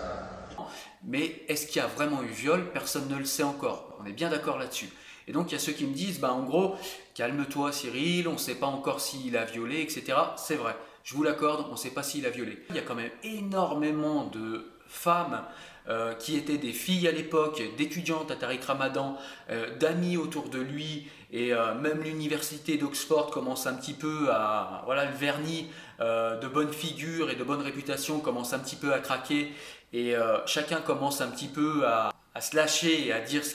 Mais 1.05 1.43
est-ce 1.49 1.67
qu'il 1.67 1.77
y 1.77 1.85
a 1.85 1.87
vraiment 1.87 2.23
eu 2.23 2.29
viol? 2.29 2.71
Personne 2.73 3.09
ne 3.09 3.17
le 3.17 3.25
sait 3.25 3.43
encore. 3.43 3.97
On 4.01 4.07
est 4.07 4.13
bien 4.13 4.31
d'accord 4.31 4.59
là-dessus. 4.59 4.89
Et 5.27 5.33
donc 5.33 5.51
il 5.51 5.53
y 5.53 5.57
a 5.57 5.61
ceux 5.61 5.73
qui 5.73 5.85
me 5.85 5.95
disent, 5.95 6.21
bah, 6.21 6.33
en 6.33 6.43
gros, 6.43 6.75
calme-toi 7.15 7.73
Cyril, 7.73 8.29
on 8.29 8.33
ne 8.33 8.39
sait 8.39 8.55
pas 8.55 8.67
encore 8.67 9.01
s'il 9.01 9.37
a 9.37 9.45
violé, 9.45 9.83
etc. 9.83 10.17
C'est 10.37 10.57
vrai, 10.57 10.75
je 11.05 11.15
vous 11.15 11.23
l'accorde, 11.23 11.67
on 11.69 11.73
ne 11.73 11.77
sait 11.77 11.91
pas 11.91 12.03
s'il 12.03 12.27
a 12.27 12.31
violé. 12.31 12.59
Il 12.71 12.77
y 12.77 12.79
a 12.79 12.83
quand 12.83 12.95
même 12.95 13.11
énormément 13.23 14.25
de 14.25 14.73
femmes 14.89 15.45
euh, 15.89 16.13
qui 16.15 16.37
étaient 16.37 16.59
des 16.59 16.73
filles 16.73 17.09
à 17.09 17.13
l'époque, 17.13 17.63
d'étudiantes 17.79 18.31
à 18.31 18.37
Tariq 18.37 18.63
Ramadan, 18.67 19.17
euh, 19.49 19.75
d'amis 19.79 20.19
autour 20.19 20.51
de 20.51 20.59
lui, 20.59 21.07
et 21.33 21.55
euh, 21.55 21.75
même 21.75 22.03
l'université 22.03 22.77
d'Oxford 22.77 23.31
commence 23.31 23.67
un 23.67 23.73
petit 23.73 23.95
peu 23.95 24.29
à, 24.31 24.83
voilà, 24.85 25.07
le 25.07 25.17
vernis 25.17 25.69
de 26.01 26.47
bonne 26.47 26.73
figure 26.73 27.29
et 27.29 27.35
de 27.35 27.43
bonne 27.43 27.61
réputation 27.61 28.21
commence 28.21 28.53
un 28.53 28.61
petit 28.61 28.77
peu 28.77 28.93
à 28.93 29.01
craquer, 29.01 29.53
et 29.93 30.15
chacun 30.47 30.81
commence 30.81 31.21
un 31.21 31.29
petit 31.29 31.49
peu 31.49 31.87
à, 31.87 32.11
se 32.41 32.55
lâcher 32.55 33.07
et 33.07 33.13
à 33.13 33.21
dire 33.21 33.43
ce 33.45 33.55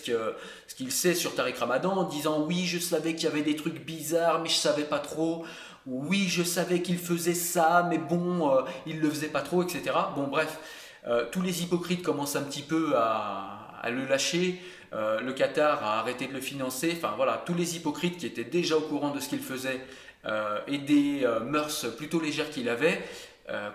qu'il 0.75 0.92
sait 0.92 1.13
sur 1.13 1.36
Tariq 1.36 1.58
Ramadan 1.58 1.96
en 1.96 2.04
disant 2.04 2.44
oui 2.46 2.66
je 2.66 2.80
savais 2.80 3.16
qu'il 3.16 3.25
y 3.25 3.32
avait 3.32 3.42
des 3.42 3.56
trucs 3.56 3.86
bizarres 3.86 4.42
mais 4.42 4.50
je 4.50 4.56
savais 4.56 4.84
pas 4.84 5.00
trop 5.00 5.46
oui 5.86 6.28
je 6.28 6.44
savais 6.44 6.82
qu'il 6.82 6.98
faisait 6.98 7.34
ça 7.34 7.88
mais 7.90 7.98
bon 7.98 8.52
il 8.86 9.00
le 9.00 9.10
faisait 9.10 9.28
pas 9.28 9.42
trop 9.42 9.63
etc 9.63 9.96
bon 10.16 10.28
bref 10.28 10.60
euh, 11.06 11.25
tous 11.32 11.42
les 11.42 11.63
hypocrites 11.63 12.02
commencent 12.02 12.36
un 12.36 12.44
petit 12.44 12.62
peu 12.62 12.94
à, 12.96 13.60
le 13.90 14.06
lâcher. 14.06 14.62
Euh, 14.94 15.20
le 15.20 15.34
Qatar 15.34 15.84
a 15.84 16.00
arrêté 16.00 16.28
de 16.28 16.34
le 16.34 16.40
financer. 16.40 16.94
Enfin 16.96 17.13
voilà, 17.18 17.44
tous 17.46 17.54
les 17.54 17.75
hypocrites 17.75 18.18
qui 18.18 18.25
étaient 18.25 18.44
déjà 18.44 18.78
au 18.78 18.82
courant 18.82 19.12
de 19.12 19.20
ce 19.20 19.30
qu'il 19.30 19.42
faisait 19.42 19.82
euh, 20.25 20.60
et 20.68 20.78
des 20.78 21.28
mœurs 21.46 21.86
plutôt 21.98 22.22
légères 22.22 22.50
qu'il 22.50 22.70
avait 22.70 23.02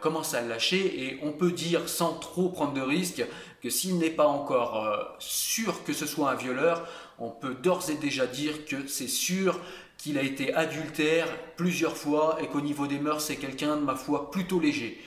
commencent 0.00 0.34
à 0.34 0.40
le 0.40 0.48
lâcher. 0.48 1.04
Et 1.04 1.18
on 1.22 1.32
peut 1.32 1.52
dire 1.52 1.88
sans 1.88 2.14
trop 2.14 2.48
prendre 2.48 2.74
de 2.74 2.80
risques 2.80 3.24
que 3.62 3.70
s'il 3.70 3.98
n'est 3.98 4.10
pas 4.10 4.26
encore 4.26 5.16
sûr 5.18 5.84
que 5.84 5.92
ce 5.92 6.06
soit 6.06 6.30
un 6.30 6.34
violeur, 6.34 6.88
on 7.18 7.30
peut 7.30 7.54
d'ores 7.54 7.90
et 7.90 7.96
déjà 7.96 8.26
dire 8.26 8.64
que 8.64 8.86
c'est 8.86 9.08
sûr 9.08 9.58
qu'il 9.98 10.16
a 10.16 10.22
été 10.22 10.54
adultère 10.54 11.26
plusieurs 11.56 11.96
fois 11.96 12.38
et 12.40 12.46
qu'au 12.46 12.60
niveau 12.60 12.86
des 12.86 12.98
mœurs, 13.00 13.24
c'est 13.24 13.36
quelqu'un 13.36 13.76
de 13.76 13.82
ma 13.82 13.96
foi 13.96 14.30
plutôt 14.30 14.60
léger. 14.60 14.98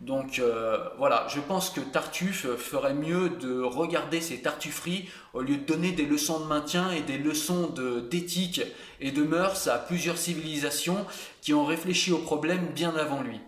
Donc 0.00 0.38
euh, 0.38 0.78
voilà, 0.96 1.26
je 1.28 1.40
pense 1.40 1.70
que 1.70 1.80
Tartuffe 1.80 2.46
ferait 2.56 2.94
mieux 2.94 3.28
de 3.28 3.60
regarder 3.60 4.22
ses 4.22 4.40
tartufferies 4.40 5.08
au 5.34 5.42
lieu 5.42 5.58
de 5.58 5.64
donner 5.64 5.92
des 5.92 6.06
leçons 6.06 6.40
de 6.40 6.46
maintien 6.46 6.90
et 6.90 7.02
des 7.02 7.18
leçons 7.18 7.72
d'éthique 8.10 8.62
et 9.00 9.12
de 9.12 9.22
mœurs 9.22 9.68
à 9.68 9.78
plusieurs 9.78 10.16
civilisations 10.16 11.06
qui 11.42 11.52
ont 11.52 11.66
réfléchi 11.66 12.12
au 12.12 12.18
problème 12.18 12.68
bien 12.74 12.96
avant 12.96 13.20
lui. 13.20 13.40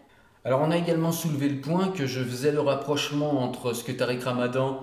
Alors 0.44 0.60
on 0.60 0.72
a 0.72 0.76
également 0.76 1.12
soulevé 1.12 1.48
le 1.48 1.60
point 1.60 1.88
que 1.88 2.06
je 2.06 2.20
faisais 2.20 2.50
le 2.50 2.58
rapprochement 2.58 3.44
entre 3.44 3.74
ce 3.74 3.84
que 3.84 3.92
Tariq 3.92 4.24
Ramadan 4.24 4.80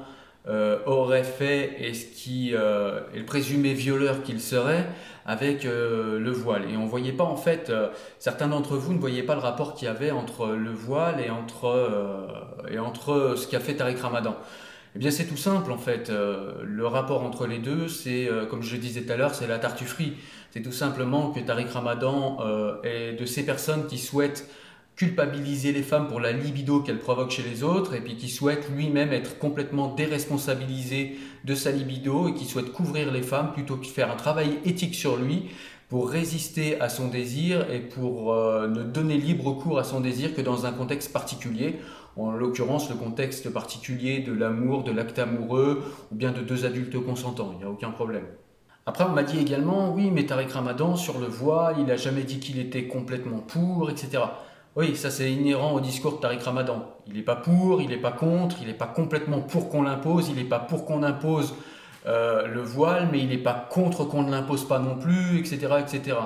euh, 0.47 0.79
aurait 0.85 1.25
fait 1.25 1.75
et 1.81 1.93
ce 1.93 2.05
qui 2.05 2.51
euh, 2.53 3.01
est 3.13 3.19
le 3.19 3.25
présumé 3.25 3.73
violeur 3.73 4.23
qu'il 4.23 4.39
serait 4.39 4.87
avec 5.25 5.65
euh, 5.65 6.17
le 6.17 6.31
voile. 6.31 6.63
Et 6.71 6.77
on 6.77 6.85
voyait 6.85 7.11
pas 7.11 7.25
en 7.25 7.35
fait, 7.35 7.73
certains 8.19 8.47
d'entre 8.47 8.77
vous 8.77 8.93
ne 8.93 8.99
voyaient 8.99 9.23
pas 9.23 9.35
le 9.35 9.41
rapport 9.41 9.75
qu'il 9.75 9.89
y 9.89 9.91
avait 9.91 10.11
entre 10.11 10.47
le 10.47 10.71
voile 10.71 11.19
et 11.19 11.29
entre, 11.29 12.25
et 12.71 12.79
entre 12.79 13.33
ce 13.35 13.45
qu'a 13.45 13.59
fait 13.59 13.75
Tariq 13.75 13.99
Ramadan. 14.01 14.37
Eh 14.95 14.99
bien 14.99 15.11
c'est 15.11 15.25
tout 15.25 15.37
simple 15.37 15.73
en 15.73 15.77
fait. 15.77 16.09
le 16.09 16.87
rapport 16.87 17.21
entre 17.21 17.47
les 17.47 17.59
deux, 17.59 17.89
c'est 17.89 18.29
comme 18.49 18.63
je 18.63 18.77
disais 18.77 19.01
tout 19.01 19.11
à 19.11 19.17
l'heure, 19.17 19.35
c'est 19.35 19.45
la 19.45 19.59
tartufferie. 19.59 20.13
C'est 20.51 20.61
tout 20.61 20.71
simplement 20.71 21.31
que 21.31 21.41
Tariq 21.41 21.69
Ramadan 21.69 22.37
est 22.83 23.11
de 23.19 23.25
ces 23.25 23.45
personnes 23.45 23.87
qui 23.87 23.97
souhaitent 23.97 24.49
culpabiliser 24.99 25.71
les 25.71 25.81
femmes 25.81 26.09
pour 26.09 26.19
la 26.19 26.33
libido 26.33 26.81
qu'elles 26.81 26.99
provoquent 26.99 27.31
chez 27.31 27.41
les 27.41 27.63
autres 27.63 27.93
et 27.93 28.01
puis 28.01 28.17
qui 28.17 28.27
souhaite 28.27 28.69
lui-même 28.75 29.13
être 29.13 29.39
complètement 29.39 29.95
déresponsabilisé 29.95 31.17
de 31.45 31.55
sa 31.55 31.71
libido 31.71 32.27
et 32.27 32.33
qui 32.33 32.43
souhaite 32.43 32.73
couvrir 32.73 33.09
les 33.09 33.21
femmes 33.21 33.53
plutôt 33.53 33.77
que 33.77 33.85
faire 33.85 34.11
un 34.11 34.17
travail 34.17 34.59
éthique 34.65 34.93
sur 34.93 35.15
lui 35.15 35.51
pour 35.87 36.09
résister 36.09 36.81
à 36.81 36.89
son 36.89 37.07
désir 37.07 37.71
et 37.71 37.79
pour 37.79 38.33
euh, 38.33 38.67
ne 38.67 38.83
donner 38.83 39.15
libre 39.15 39.53
cours 39.53 39.79
à 39.79 39.85
son 39.85 40.01
désir 40.01 40.35
que 40.35 40.41
dans 40.41 40.65
un 40.65 40.73
contexte 40.73 41.13
particulier, 41.13 41.79
en 42.17 42.31
l'occurrence 42.31 42.89
le 42.89 42.95
contexte 42.95 43.49
particulier 43.49 44.19
de 44.19 44.33
l'amour, 44.33 44.83
de 44.83 44.91
l'acte 44.91 45.17
amoureux 45.17 45.81
ou 46.11 46.15
bien 46.15 46.33
de 46.33 46.41
deux 46.41 46.65
adultes 46.65 46.99
consentants, 46.99 47.51
il 47.53 47.59
n'y 47.59 47.63
a 47.63 47.69
aucun 47.69 47.91
problème. 47.91 48.25
Après, 48.85 49.05
on 49.05 49.13
m'a 49.13 49.23
dit 49.23 49.39
également, 49.39 49.93
oui, 49.93 50.11
mais 50.11 50.25
Tariq 50.25 50.51
Ramadan, 50.51 50.97
sur 50.97 51.19
le 51.19 51.27
voile, 51.27 51.75
il 51.77 51.85
n'a 51.85 51.95
jamais 51.95 52.23
dit 52.23 52.39
qu'il 52.39 52.59
était 52.59 52.87
complètement 52.87 53.37
pour, 53.37 53.89
etc. 53.89 54.23
Oui, 54.75 54.95
ça 54.95 55.09
c'est 55.09 55.31
inhérent 55.31 55.73
au 55.73 55.79
discours 55.79 56.17
de 56.17 56.21
Tariq 56.21 56.43
Ramadan. 56.43 56.95
Il 57.07 57.15
n'est 57.15 57.23
pas 57.23 57.35
pour, 57.35 57.81
il 57.81 57.89
n'est 57.89 57.97
pas 57.97 58.11
contre, 58.11 58.57
il 58.61 58.67
n'est 58.67 58.73
pas 58.73 58.88
complètement 58.88 59.41
pour 59.41 59.69
qu'on 59.69 59.81
l'impose, 59.81 60.29
il 60.29 60.35
n'est 60.35 60.43
pas 60.43 60.59
pour 60.59 60.85
qu'on 60.85 61.01
impose 61.01 61.55
euh, 62.05 62.45
le 62.47 62.61
voile, 62.61 63.09
mais 63.11 63.19
il 63.19 63.29
n'est 63.29 63.38
pas 63.38 63.67
contre 63.69 64.05
qu'on 64.05 64.21
ne 64.21 64.31
l'impose 64.31 64.67
pas 64.67 64.79
non 64.79 64.95
plus, 64.95 65.39
etc., 65.39 65.75
etc. 65.79 66.17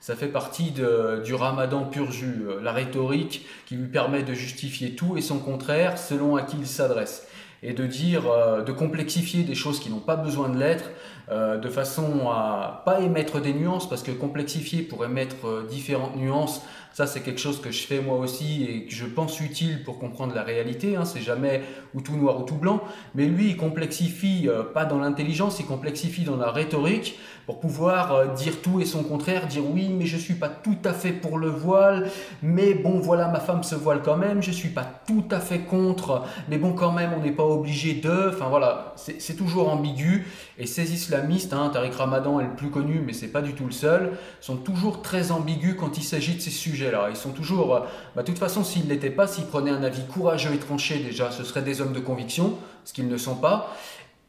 Ça 0.00 0.16
fait 0.16 0.28
partie 0.28 0.72
du 0.72 1.34
Ramadan 1.34 1.84
pur 1.84 2.10
jus, 2.10 2.42
euh, 2.48 2.60
la 2.60 2.72
rhétorique 2.72 3.46
qui 3.66 3.76
lui 3.76 3.86
permet 3.86 4.24
de 4.24 4.34
justifier 4.34 4.96
tout 4.96 5.16
et 5.16 5.20
son 5.20 5.38
contraire 5.38 5.96
selon 5.96 6.34
à 6.34 6.42
qui 6.42 6.56
il 6.58 6.66
s'adresse 6.66 7.28
et 7.62 7.72
de 7.72 7.86
dire, 7.86 8.28
euh, 8.28 8.62
de 8.62 8.72
complexifier 8.72 9.44
des 9.44 9.54
choses 9.54 9.78
qui 9.78 9.90
n'ont 9.90 10.00
pas 10.00 10.16
besoin 10.16 10.48
de 10.48 10.58
l'être, 10.58 10.90
de 11.30 11.68
façon 11.68 12.28
à 12.30 12.82
pas 12.84 13.00
émettre 13.00 13.40
des 13.40 13.54
nuances, 13.54 13.88
parce 13.88 14.02
que 14.02 14.10
complexifier 14.10 14.82
pour 14.82 15.04
émettre 15.04 15.66
différentes 15.68 16.16
nuances, 16.16 16.62
ça, 16.92 17.06
c'est 17.06 17.20
quelque 17.20 17.40
chose 17.40 17.60
que 17.60 17.70
je 17.70 17.86
fais 17.86 18.00
moi 18.00 18.18
aussi 18.18 18.64
et 18.64 18.84
que 18.84 18.92
je 18.92 19.06
pense 19.06 19.40
utile 19.40 19.82
pour 19.82 19.98
comprendre 19.98 20.34
la 20.34 20.42
réalité. 20.42 20.94
Hein. 20.94 21.06
C'est 21.06 21.22
jamais 21.22 21.62
ou 21.94 22.02
tout 22.02 22.16
noir 22.16 22.38
ou 22.38 22.42
tout 22.42 22.56
blanc. 22.56 22.82
Mais 23.14 23.24
lui, 23.24 23.48
il 23.48 23.56
complexifie 23.56 24.46
euh, 24.46 24.62
pas 24.62 24.84
dans 24.84 24.98
l'intelligence, 24.98 25.58
il 25.58 25.64
complexifie 25.64 26.24
dans 26.24 26.36
la 26.36 26.50
rhétorique 26.50 27.18
pour 27.46 27.60
pouvoir 27.60 28.12
euh, 28.12 28.26
dire 28.34 28.60
tout 28.60 28.78
et 28.80 28.84
son 28.84 29.02
contraire, 29.02 29.46
dire 29.46 29.62
oui, 29.66 29.88
mais 29.88 30.04
je 30.04 30.18
suis 30.18 30.34
pas 30.34 30.50
tout 30.50 30.76
à 30.84 30.92
fait 30.92 31.12
pour 31.12 31.38
le 31.38 31.48
voile, 31.48 32.10
mais 32.42 32.74
bon, 32.74 33.00
voilà, 33.00 33.28
ma 33.28 33.40
femme 33.40 33.62
se 33.62 33.74
voile 33.74 34.02
quand 34.02 34.16
même, 34.16 34.42
je 34.42 34.50
suis 34.50 34.68
pas 34.68 34.86
tout 35.06 35.24
à 35.30 35.40
fait 35.40 35.60
contre, 35.60 36.22
mais 36.48 36.58
bon, 36.58 36.74
quand 36.74 36.92
même, 36.92 37.10
on 37.16 37.22
n'est 37.22 37.32
pas 37.32 37.44
obligé 37.44 37.94
de. 37.94 38.28
Enfin 38.28 38.48
voilà, 38.48 38.94
c'est 38.96 39.36
toujours 39.36 39.70
ambigu. 39.70 40.26
Et 40.58 40.66
ces 40.66 40.92
islamistes, 40.92 41.20
hein, 41.52 41.70
Tariq 41.72 41.94
Ramadan 41.96 42.40
est 42.40 42.44
le 42.44 42.54
plus 42.54 42.70
connu, 42.70 43.02
mais 43.04 43.12
c'est 43.12 43.28
pas 43.28 43.42
du 43.42 43.54
tout 43.54 43.64
le 43.64 43.72
seul, 43.72 44.12
sont 44.40 44.56
toujours 44.56 45.02
très 45.02 45.32
ambigus 45.32 45.74
quand 45.78 45.98
il 45.98 46.02
s'agit 46.04 46.34
de 46.34 46.40
ces 46.40 46.50
sujets-là. 46.50 47.08
Ils 47.10 47.16
sont 47.16 47.30
toujours. 47.30 47.74
Euh, 47.74 47.80
bah, 48.14 48.22
de 48.22 48.26
toute 48.26 48.38
façon, 48.38 48.64
s'ils 48.64 48.84
ne 48.84 48.90
l'étaient 48.90 49.10
pas, 49.10 49.26
s'ils 49.26 49.46
prenaient 49.46 49.70
un 49.70 49.82
avis 49.82 50.04
courageux 50.06 50.52
et 50.54 50.58
tranché, 50.58 50.98
déjà, 50.98 51.30
ce 51.30 51.44
seraient 51.44 51.62
des 51.62 51.80
hommes 51.80 51.92
de 51.92 52.00
conviction, 52.00 52.54
ce 52.84 52.92
qu'ils 52.92 53.08
ne 53.08 53.16
sont 53.16 53.36
pas. 53.36 53.74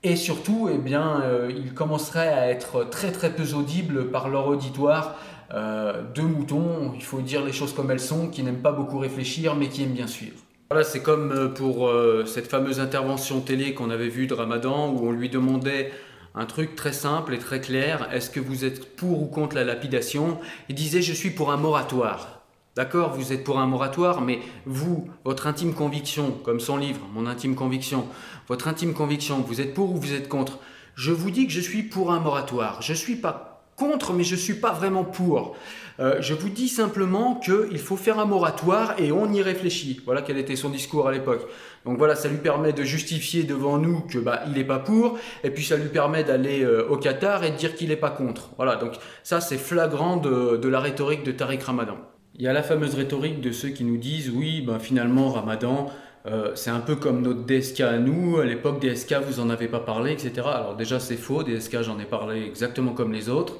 Et 0.04 0.16
surtout, 0.16 0.70
eh 0.72 0.78
bien, 0.78 1.22
euh, 1.22 1.52
ils 1.56 1.74
commenceraient 1.74 2.34
à 2.34 2.50
être 2.50 2.84
très 2.90 3.12
très 3.12 3.32
peu 3.32 3.54
audibles 3.54 4.12
par 4.12 4.30
leur 4.30 4.48
auditoire 4.48 5.16
euh, 5.54 6.02
de 6.16 6.22
moutons, 6.22 6.94
il 6.96 7.04
faut 7.04 7.22
dire 7.22 7.44
les 7.46 7.54
choses 7.54 7.74
comme 7.74 7.92
elles 7.92 8.00
sont, 8.00 8.28
qui 8.28 8.44
n'aiment 8.44 8.62
pas 8.62 8.72
beaucoup 8.72 8.98
réfléchir 8.98 9.56
mais 9.56 9.70
qui 9.70 9.84
aiment 9.84 9.94
bien 9.94 10.08
suivre. 10.08 10.38
Voilà, 10.72 10.84
c'est 10.84 11.02
comme 11.02 11.54
pour 11.54 11.92
cette 12.26 12.48
fameuse 12.48 12.80
intervention 12.80 13.42
télé 13.42 13.76
qu'on 13.76 13.92
avait 13.92 14.08
vue 14.08 14.26
de 14.26 14.34
Ramadan 14.34 14.90
où 14.90 15.08
on 15.08 15.12
lui 15.12 15.30
demandait 15.30 15.92
un 16.36 16.46
truc 16.46 16.76
très 16.76 16.94
simple 16.94 17.34
et 17.34 17.40
très 17.40 17.62
clair, 17.62 18.10
est-ce 18.12 18.30
que 18.30 18.40
vous 18.40 18.66
êtes 18.66 18.96
pour 18.96 19.22
ou 19.22 19.28
contre 19.28 19.56
la 19.56 19.64
lapidation? 19.64 20.40
Il 20.70 20.76
disait 20.76 21.02
je 21.02 21.14
suis 21.14 21.30
pour 21.30 21.52
un 21.52 21.58
moratoire. 21.58 22.42
D'accord, 22.76 23.14
vous 23.14 23.34
êtes 23.34 23.44
pour 23.44 23.60
un 23.60 23.68
moratoire, 23.68 24.22
mais 24.22 24.40
vous, 24.66 25.08
votre 25.26 25.46
intime 25.46 25.76
conviction, 25.76 26.32
comme 26.44 26.60
son 26.60 26.78
livre, 26.78 27.02
mon 27.14 27.28
intime 27.28 27.54
conviction, 27.54 28.08
votre 28.48 28.68
intime 28.68 28.96
conviction, 28.96 29.42
vous 29.42 29.62
êtes 29.62 29.76
pour 29.76 29.92
ou 29.92 29.98
vous 29.98 30.14
êtes 30.14 30.28
contre? 30.28 30.58
Je 30.96 31.12
vous 31.12 31.30
dis 31.30 31.46
que 31.46 31.54
je 31.54 31.62
suis 31.62 31.84
pour 31.84 32.12
un 32.12 32.20
moratoire. 32.20 32.82
Je 32.82 32.94
ne 32.94 32.98
suis 32.98 33.16
pas 33.16 33.53
contre, 33.76 34.14
mais 34.14 34.24
je 34.24 34.36
ne 34.36 34.40
suis 34.40 34.56
pas 34.56 34.72
vraiment 34.72 35.04
pour. 35.04 35.56
Euh, 36.00 36.18
je 36.22 36.34
vous 36.34 36.50
dis 36.50 36.70
simplement 36.70 37.36
qu'il 37.36 37.80
faut 37.80 37.98
faire 37.98 38.20
un 38.20 38.26
moratoire 38.26 38.96
et 38.98 39.12
on 39.12 39.32
y 39.32 39.42
réfléchit. 39.42 40.02
Voilà 40.06 40.22
quel 40.22 40.38
était 40.38 40.56
son 40.56 40.70
discours 40.70 41.08
à 41.08 41.12
l'époque. 41.12 41.48
Donc 41.86 41.98
voilà, 41.98 42.16
ça 42.16 42.30
lui 42.30 42.38
permet 42.38 42.74
de 42.74 42.84
justifier 42.84 43.44
devant 43.44 43.78
nous 43.78 44.02
que 44.02 44.18
bah, 44.18 44.42
il 44.48 44.54
n'est 44.54 44.64
pas 44.64 44.80
pour, 44.80 45.20
et 45.44 45.50
puis 45.50 45.64
ça 45.64 45.76
lui 45.76 45.90
permet 45.90 46.24
d'aller 46.24 46.64
euh, 46.64 46.88
au 46.90 46.98
Qatar 46.98 47.44
et 47.44 47.52
de 47.52 47.58
dire 47.58 47.76
qu'il 47.76 47.90
n'est 47.90 47.96
pas 47.96 48.10
contre. 48.10 48.52
Voilà, 48.58 48.78
donc 48.78 48.94
ça 49.24 49.42
c'est 49.42 49.58
flagrant 49.58 50.18
de, 50.18 50.68
la 50.68 50.80
rhétorique 50.80 51.24
de 51.24 51.32
Tariq 51.32 51.64
Ramadan. 51.64 51.98
Il 52.36 52.42
y 52.42 52.48
a 52.48 52.54
la 52.54 52.64
fameuse 52.64 52.96
rhétorique 52.96 53.42
de 53.42 53.52
ceux 53.52 53.70
qui 53.70 53.84
nous 53.84 53.98
disent 53.98 54.32
oui, 54.34 54.62
ben 54.62 54.80
finalement 54.80 55.30
Ramadan, 55.30 55.92
euh, 56.26 56.52
c'est 56.56 56.70
un 56.70 56.80
peu 56.80 56.96
comme 56.96 57.22
notre 57.22 57.44
DSK 57.44 57.82
à 57.82 57.98
nous. 57.98 58.38
À 58.38 58.46
l'époque, 58.46 58.82
DSK, 58.82 59.16
vous 59.28 59.40
en 59.40 59.50
avez 59.50 59.68
pas 59.68 59.82
parlé, 59.82 60.14
etc. 60.14 60.34
Alors 60.46 60.76
déjà, 60.76 61.00
c'est 61.00 61.18
faux. 61.18 61.44
DSK, 61.44 61.82
j'en 61.82 62.00
ai 62.00 62.06
parlé 62.06 62.44
exactement 62.44 62.94
comme 62.94 63.12
les 63.12 63.30
autres. 63.30 63.58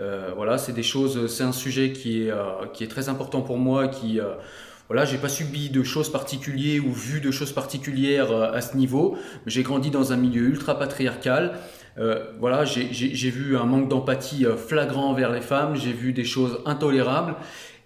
Euh, 0.00 0.30
voilà, 0.36 0.58
c'est 0.58 0.72
des 0.72 0.82
choses. 0.82 1.32
C'est 1.34 1.44
un 1.44 1.52
sujet 1.52 1.92
qui 1.92 2.24
est 2.24 2.30
euh, 2.30 2.66
qui 2.72 2.84
est 2.84 2.88
très 2.88 3.08
important 3.08 3.42
pour 3.42 3.58
moi. 3.58 3.88
Qui 3.88 4.20
voilà, 4.88 5.06
j'ai 5.06 5.16
pas 5.16 5.30
subi 5.30 5.70
de 5.70 5.82
choses 5.82 6.12
particulières 6.12 6.82
ou 6.86 6.92
vu 6.92 7.20
de 7.20 7.30
choses 7.30 7.52
particulières 7.52 8.30
à 8.32 8.60
ce 8.60 8.76
niveau. 8.76 9.16
J'ai 9.46 9.62
grandi 9.62 9.90
dans 9.90 10.12
un 10.12 10.16
milieu 10.16 10.42
ultra 10.42 10.78
patriarcal. 10.78 11.54
voilà, 12.38 12.64
j'ai 12.66 13.30
vu 13.30 13.56
un 13.56 13.64
manque 13.64 13.88
d'empathie 13.88 14.44
flagrant 14.68 15.10
envers 15.10 15.32
les 15.32 15.40
femmes. 15.40 15.74
J'ai 15.74 15.94
vu 15.94 16.12
des 16.12 16.24
choses 16.24 16.60
intolérables. 16.66 17.34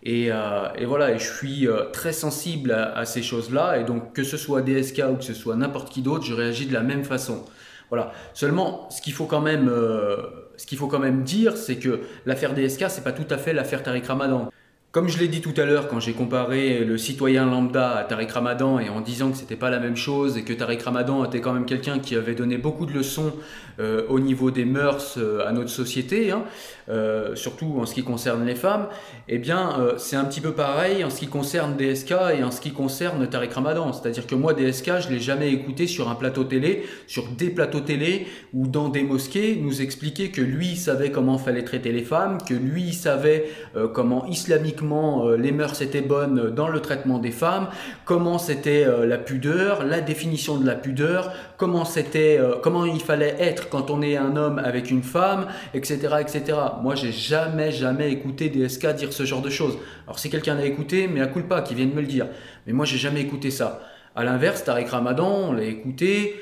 Euh, 0.06 0.68
et, 0.76 0.84
voilà, 0.84 1.12
et 1.12 1.18
je 1.18 1.30
suis 1.30 1.66
euh, 1.66 1.84
très 1.92 2.12
sensible 2.12 2.72
à, 2.72 3.04
ces 3.04 3.22
choses-là. 3.22 3.78
Et 3.78 3.84
donc, 3.84 4.12
que 4.12 4.24
ce 4.24 4.36
soit 4.36 4.62
DSK 4.62 5.02
ou 5.10 5.16
que 5.16 5.24
ce 5.24 5.34
soit 5.34 5.56
n'importe 5.56 5.90
qui 5.90 6.02
d'autre, 6.02 6.24
je 6.24 6.34
réagis 6.34 6.66
de 6.66 6.72
la 6.72 6.82
même 6.82 7.04
façon. 7.04 7.44
Voilà. 7.90 8.12
Seulement, 8.34 8.88
ce 8.90 9.00
qu'il 9.00 9.12
faut 9.12 9.26
quand 9.26 9.40
même, 9.40 9.68
euh, 9.68 10.16
ce 10.56 10.66
qu'il 10.66 10.78
faut 10.78 10.88
quand 10.88 10.98
même 10.98 11.24
dire, 11.24 11.56
c'est 11.56 11.76
que 11.76 12.00
l'affaire 12.26 12.54
DSK, 12.54 12.84
c'est 12.88 13.04
pas 13.04 13.12
tout 13.12 13.26
à 13.30 13.38
fait 13.38 13.52
l'affaire 13.52 13.82
Tariq 13.82 14.06
Ramadan. 14.06 14.50
Comme 14.98 15.08
je 15.08 15.18
l'ai 15.20 15.28
dit 15.28 15.40
tout 15.40 15.54
à 15.56 15.64
l'heure 15.64 15.86
quand 15.86 16.00
j'ai 16.00 16.12
comparé 16.12 16.80
le 16.80 16.98
citoyen 16.98 17.46
lambda 17.46 17.92
à 17.92 18.02
Tariq 18.02 18.32
Ramadan 18.32 18.80
et 18.80 18.88
en 18.88 19.00
disant 19.00 19.30
que 19.30 19.36
c'était 19.36 19.54
pas 19.54 19.70
la 19.70 19.78
même 19.78 19.94
chose 19.94 20.36
et 20.36 20.42
que 20.42 20.52
Tariq 20.52 20.82
Ramadan 20.82 21.24
était 21.24 21.40
quand 21.40 21.52
même 21.52 21.66
quelqu'un 21.66 22.00
qui 22.00 22.16
avait 22.16 22.34
donné 22.34 22.58
beaucoup 22.58 22.84
de 22.84 22.92
leçons 22.92 23.32
euh, 23.78 24.02
au 24.08 24.18
niveau 24.18 24.50
des 24.50 24.64
mœurs 24.64 25.14
euh, 25.18 25.46
à 25.46 25.52
notre 25.52 25.70
société, 25.70 26.32
hein, 26.32 26.42
euh, 26.88 27.36
surtout 27.36 27.76
en 27.78 27.86
ce 27.86 27.94
qui 27.94 28.02
concerne 28.02 28.44
les 28.44 28.56
femmes, 28.56 28.88
eh 29.28 29.38
bien 29.38 29.76
c'est 29.98 30.16
un 30.16 30.24
petit 30.24 30.40
peu 30.40 30.50
pareil 30.50 31.04
en 31.04 31.10
ce 31.10 31.20
qui 31.20 31.28
concerne 31.28 31.76
DSK 31.76 32.14
et 32.36 32.42
en 32.42 32.50
ce 32.50 32.60
qui 32.60 32.72
concerne 32.72 33.24
Tariq 33.28 33.54
Ramadan. 33.54 33.92
C'est-à-dire 33.92 34.26
que 34.26 34.34
moi 34.34 34.52
DSK 34.52 35.02
je 35.02 35.10
l'ai 35.10 35.20
jamais 35.20 35.52
écouté 35.52 35.86
sur 35.86 36.08
un 36.08 36.16
plateau 36.16 36.42
télé, 36.42 36.86
sur 37.06 37.28
des 37.28 37.50
plateaux 37.50 37.78
télé 37.78 38.26
ou 38.52 38.66
dans 38.66 38.88
des 38.88 39.04
mosquées 39.04 39.56
nous 39.62 39.80
expliquer 39.80 40.32
que 40.32 40.40
lui 40.40 40.74
savait 40.74 41.12
comment 41.12 41.38
fallait 41.38 41.62
traiter 41.62 41.92
les 41.92 42.02
femmes, 42.02 42.38
que 42.48 42.54
lui 42.54 42.92
savait 42.92 43.48
comment 43.92 44.26
islamiquement 44.26 44.87
euh, 44.92 45.36
les 45.36 45.52
mœurs 45.52 45.80
étaient 45.82 46.00
bonnes 46.00 46.50
dans 46.54 46.68
le 46.68 46.80
traitement 46.80 47.18
des 47.18 47.30
femmes, 47.30 47.68
comment 48.04 48.38
c'était 48.38 48.84
euh, 48.84 49.06
la 49.06 49.18
pudeur, 49.18 49.84
la 49.84 50.00
définition 50.00 50.56
de 50.56 50.66
la 50.66 50.74
pudeur, 50.74 51.32
comment 51.56 51.84
c'était, 51.84 52.38
euh, 52.38 52.56
comment 52.62 52.84
il 52.84 53.00
fallait 53.00 53.36
être 53.38 53.68
quand 53.68 53.90
on 53.90 54.02
est 54.02 54.16
un 54.16 54.36
homme 54.36 54.58
avec 54.58 54.90
une 54.90 55.02
femme, 55.02 55.46
etc., 55.74 56.16
etc. 56.20 56.58
Moi, 56.82 56.94
j'ai 56.94 57.12
jamais, 57.12 57.72
jamais 57.72 58.10
écouté 58.10 58.48
des 58.48 58.68
SK 58.68 58.94
dire 58.94 59.12
ce 59.12 59.24
genre 59.24 59.42
de 59.42 59.50
choses. 59.50 59.78
Alors, 60.06 60.18
si 60.18 60.30
quelqu'un 60.30 60.54
l'a 60.54 60.64
écouté, 60.64 61.08
mais 61.12 61.20
à 61.20 61.26
coup 61.26 61.40
pas, 61.42 61.62
qui 61.62 61.74
vienne 61.74 61.92
me 61.92 62.00
le 62.00 62.06
dire. 62.06 62.26
Mais 62.66 62.72
moi, 62.72 62.84
j'ai 62.84 62.98
jamais 62.98 63.20
écouté 63.20 63.50
ça. 63.50 63.80
À 64.16 64.24
l'inverse, 64.24 64.64
Tariq 64.64 64.88
Ramadan, 64.90 65.48
on 65.48 65.52
l'a 65.52 65.64
écouté, 65.64 66.34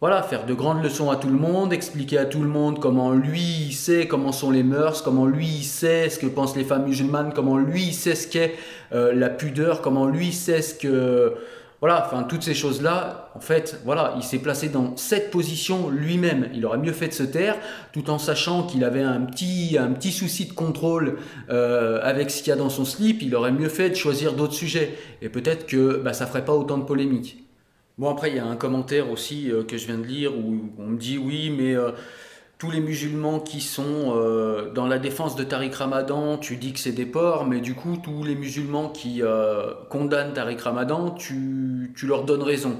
voilà, 0.00 0.22
faire 0.22 0.44
de 0.44 0.52
grandes 0.52 0.82
leçons 0.82 1.10
à 1.10 1.16
tout 1.16 1.28
le 1.28 1.38
monde, 1.38 1.72
expliquer 1.72 2.18
à 2.18 2.26
tout 2.26 2.42
le 2.42 2.48
monde 2.48 2.80
comment 2.80 3.12
lui 3.12 3.72
sait 3.72 4.06
comment 4.06 4.30
sont 4.30 4.50
les 4.50 4.62
mœurs, 4.62 5.00
comment 5.00 5.24
lui 5.24 5.62
sait 5.62 6.10
ce 6.10 6.18
que 6.18 6.26
pensent 6.26 6.54
les 6.54 6.64
femmes 6.64 6.84
musulmanes, 6.84 7.32
comment 7.34 7.56
lui 7.56 7.94
sait 7.94 8.14
ce 8.14 8.28
qu'est 8.28 8.54
euh, 8.92 9.14
la 9.14 9.30
pudeur, 9.30 9.80
comment 9.80 10.06
lui 10.06 10.32
sait 10.32 10.60
ce 10.60 10.74
que 10.74 11.34
voilà, 11.80 12.04
enfin 12.06 12.22
toutes 12.22 12.42
ces 12.42 12.54
choses-là, 12.54 13.30
en 13.34 13.40
fait, 13.40 13.80
voilà, 13.84 14.14
il 14.16 14.22
s'est 14.22 14.38
placé 14.38 14.70
dans 14.70 14.96
cette 14.96 15.30
position 15.30 15.90
lui-même. 15.90 16.48
Il 16.54 16.64
aurait 16.64 16.78
mieux 16.78 16.92
fait 16.92 17.08
de 17.08 17.12
se 17.12 17.22
taire, 17.22 17.56
tout 17.92 18.08
en 18.08 18.18
sachant 18.18 18.62
qu'il 18.62 18.82
avait 18.82 19.02
un 19.02 19.20
petit, 19.20 19.76
souci 20.10 20.46
de 20.46 20.54
contrôle 20.54 21.18
euh, 21.50 22.00
avec 22.02 22.30
ce 22.30 22.38
qu'il 22.38 22.48
y 22.48 22.52
a 22.52 22.56
dans 22.56 22.70
son 22.70 22.86
slip. 22.86 23.20
Il 23.20 23.34
aurait 23.34 23.52
mieux 23.52 23.68
fait 23.68 23.90
de 23.90 23.94
choisir 23.94 24.32
d'autres 24.32 24.54
sujets, 24.54 24.94
et 25.20 25.28
peut-être 25.28 25.66
que 25.66 26.00
bah, 26.02 26.14
ça 26.14 26.26
ferait 26.26 26.46
pas 26.46 26.54
autant 26.54 26.78
de 26.78 26.84
polémiques. 26.84 27.45
Bon, 27.98 28.10
après, 28.10 28.28
il 28.28 28.36
y 28.36 28.38
a 28.38 28.44
un 28.44 28.56
commentaire 28.56 29.10
aussi 29.10 29.50
euh, 29.50 29.64
que 29.64 29.78
je 29.78 29.86
viens 29.86 29.96
de 29.96 30.04
lire 30.04 30.36
où 30.36 30.70
on 30.78 30.86
me 30.88 30.98
dit 30.98 31.16
oui, 31.16 31.48
mais 31.48 31.74
euh, 31.74 31.92
tous 32.58 32.70
les 32.70 32.80
musulmans 32.80 33.40
qui 33.40 33.62
sont 33.62 34.12
euh, 34.14 34.70
dans 34.70 34.86
la 34.86 34.98
défense 34.98 35.34
de 35.34 35.44
Tariq 35.44 35.74
Ramadan, 35.74 36.36
tu 36.36 36.56
dis 36.58 36.74
que 36.74 36.78
c'est 36.78 36.92
des 36.92 37.06
porcs, 37.06 37.46
mais 37.46 37.60
du 37.60 37.74
coup, 37.74 37.96
tous 37.96 38.22
les 38.22 38.34
musulmans 38.34 38.90
qui 38.90 39.22
condamnent 39.88 40.34
Tariq 40.34 40.60
Ramadan, 40.62 41.10
tu, 41.12 41.94
tu 41.96 42.06
leur 42.06 42.24
donnes 42.24 42.42
raison. 42.42 42.78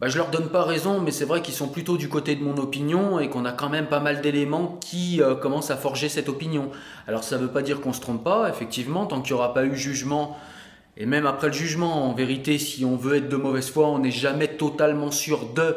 Bah, 0.00 0.08
je 0.08 0.18
leur 0.18 0.30
donne 0.30 0.48
pas 0.48 0.64
raison, 0.64 1.00
mais 1.00 1.12
c'est 1.12 1.24
vrai 1.24 1.40
qu'ils 1.40 1.54
sont 1.54 1.68
plutôt 1.68 1.96
du 1.96 2.08
côté 2.08 2.34
de 2.34 2.42
mon 2.42 2.56
opinion 2.56 3.20
et 3.20 3.28
qu'on 3.28 3.44
a 3.44 3.52
quand 3.52 3.68
même 3.68 3.86
pas 3.86 4.00
mal 4.00 4.22
d'éléments 4.22 4.76
qui 4.80 5.20
commencent 5.40 5.70
à 5.70 5.76
forger 5.76 6.08
cette 6.08 6.28
opinion. 6.28 6.70
Alors 7.06 7.22
ça 7.22 7.36
ne 7.36 7.42
veut 7.42 7.52
pas 7.52 7.62
dire 7.62 7.80
qu'on 7.80 7.92
se 7.92 8.00
trompe 8.00 8.24
pas, 8.24 8.48
effectivement, 8.48 9.06
tant 9.06 9.20
qu'il 9.20 9.34
n'y 9.34 9.38
aura 9.38 9.54
pas 9.54 9.64
eu 9.64 9.76
jugement 9.76 10.36
et 10.96 11.06
même 11.06 11.26
après 11.26 11.48
le 11.48 11.52
jugement, 11.52 12.08
en 12.08 12.12
vérité, 12.12 12.58
si 12.58 12.84
on 12.84 12.96
veut 12.96 13.16
être 13.16 13.28
de 13.28 13.36
mauvaise 13.36 13.70
foi, 13.70 13.88
on 13.88 13.98
n'est 13.98 14.10
jamais 14.10 14.48
totalement 14.48 15.10
sûr 15.10 15.52
de. 15.54 15.76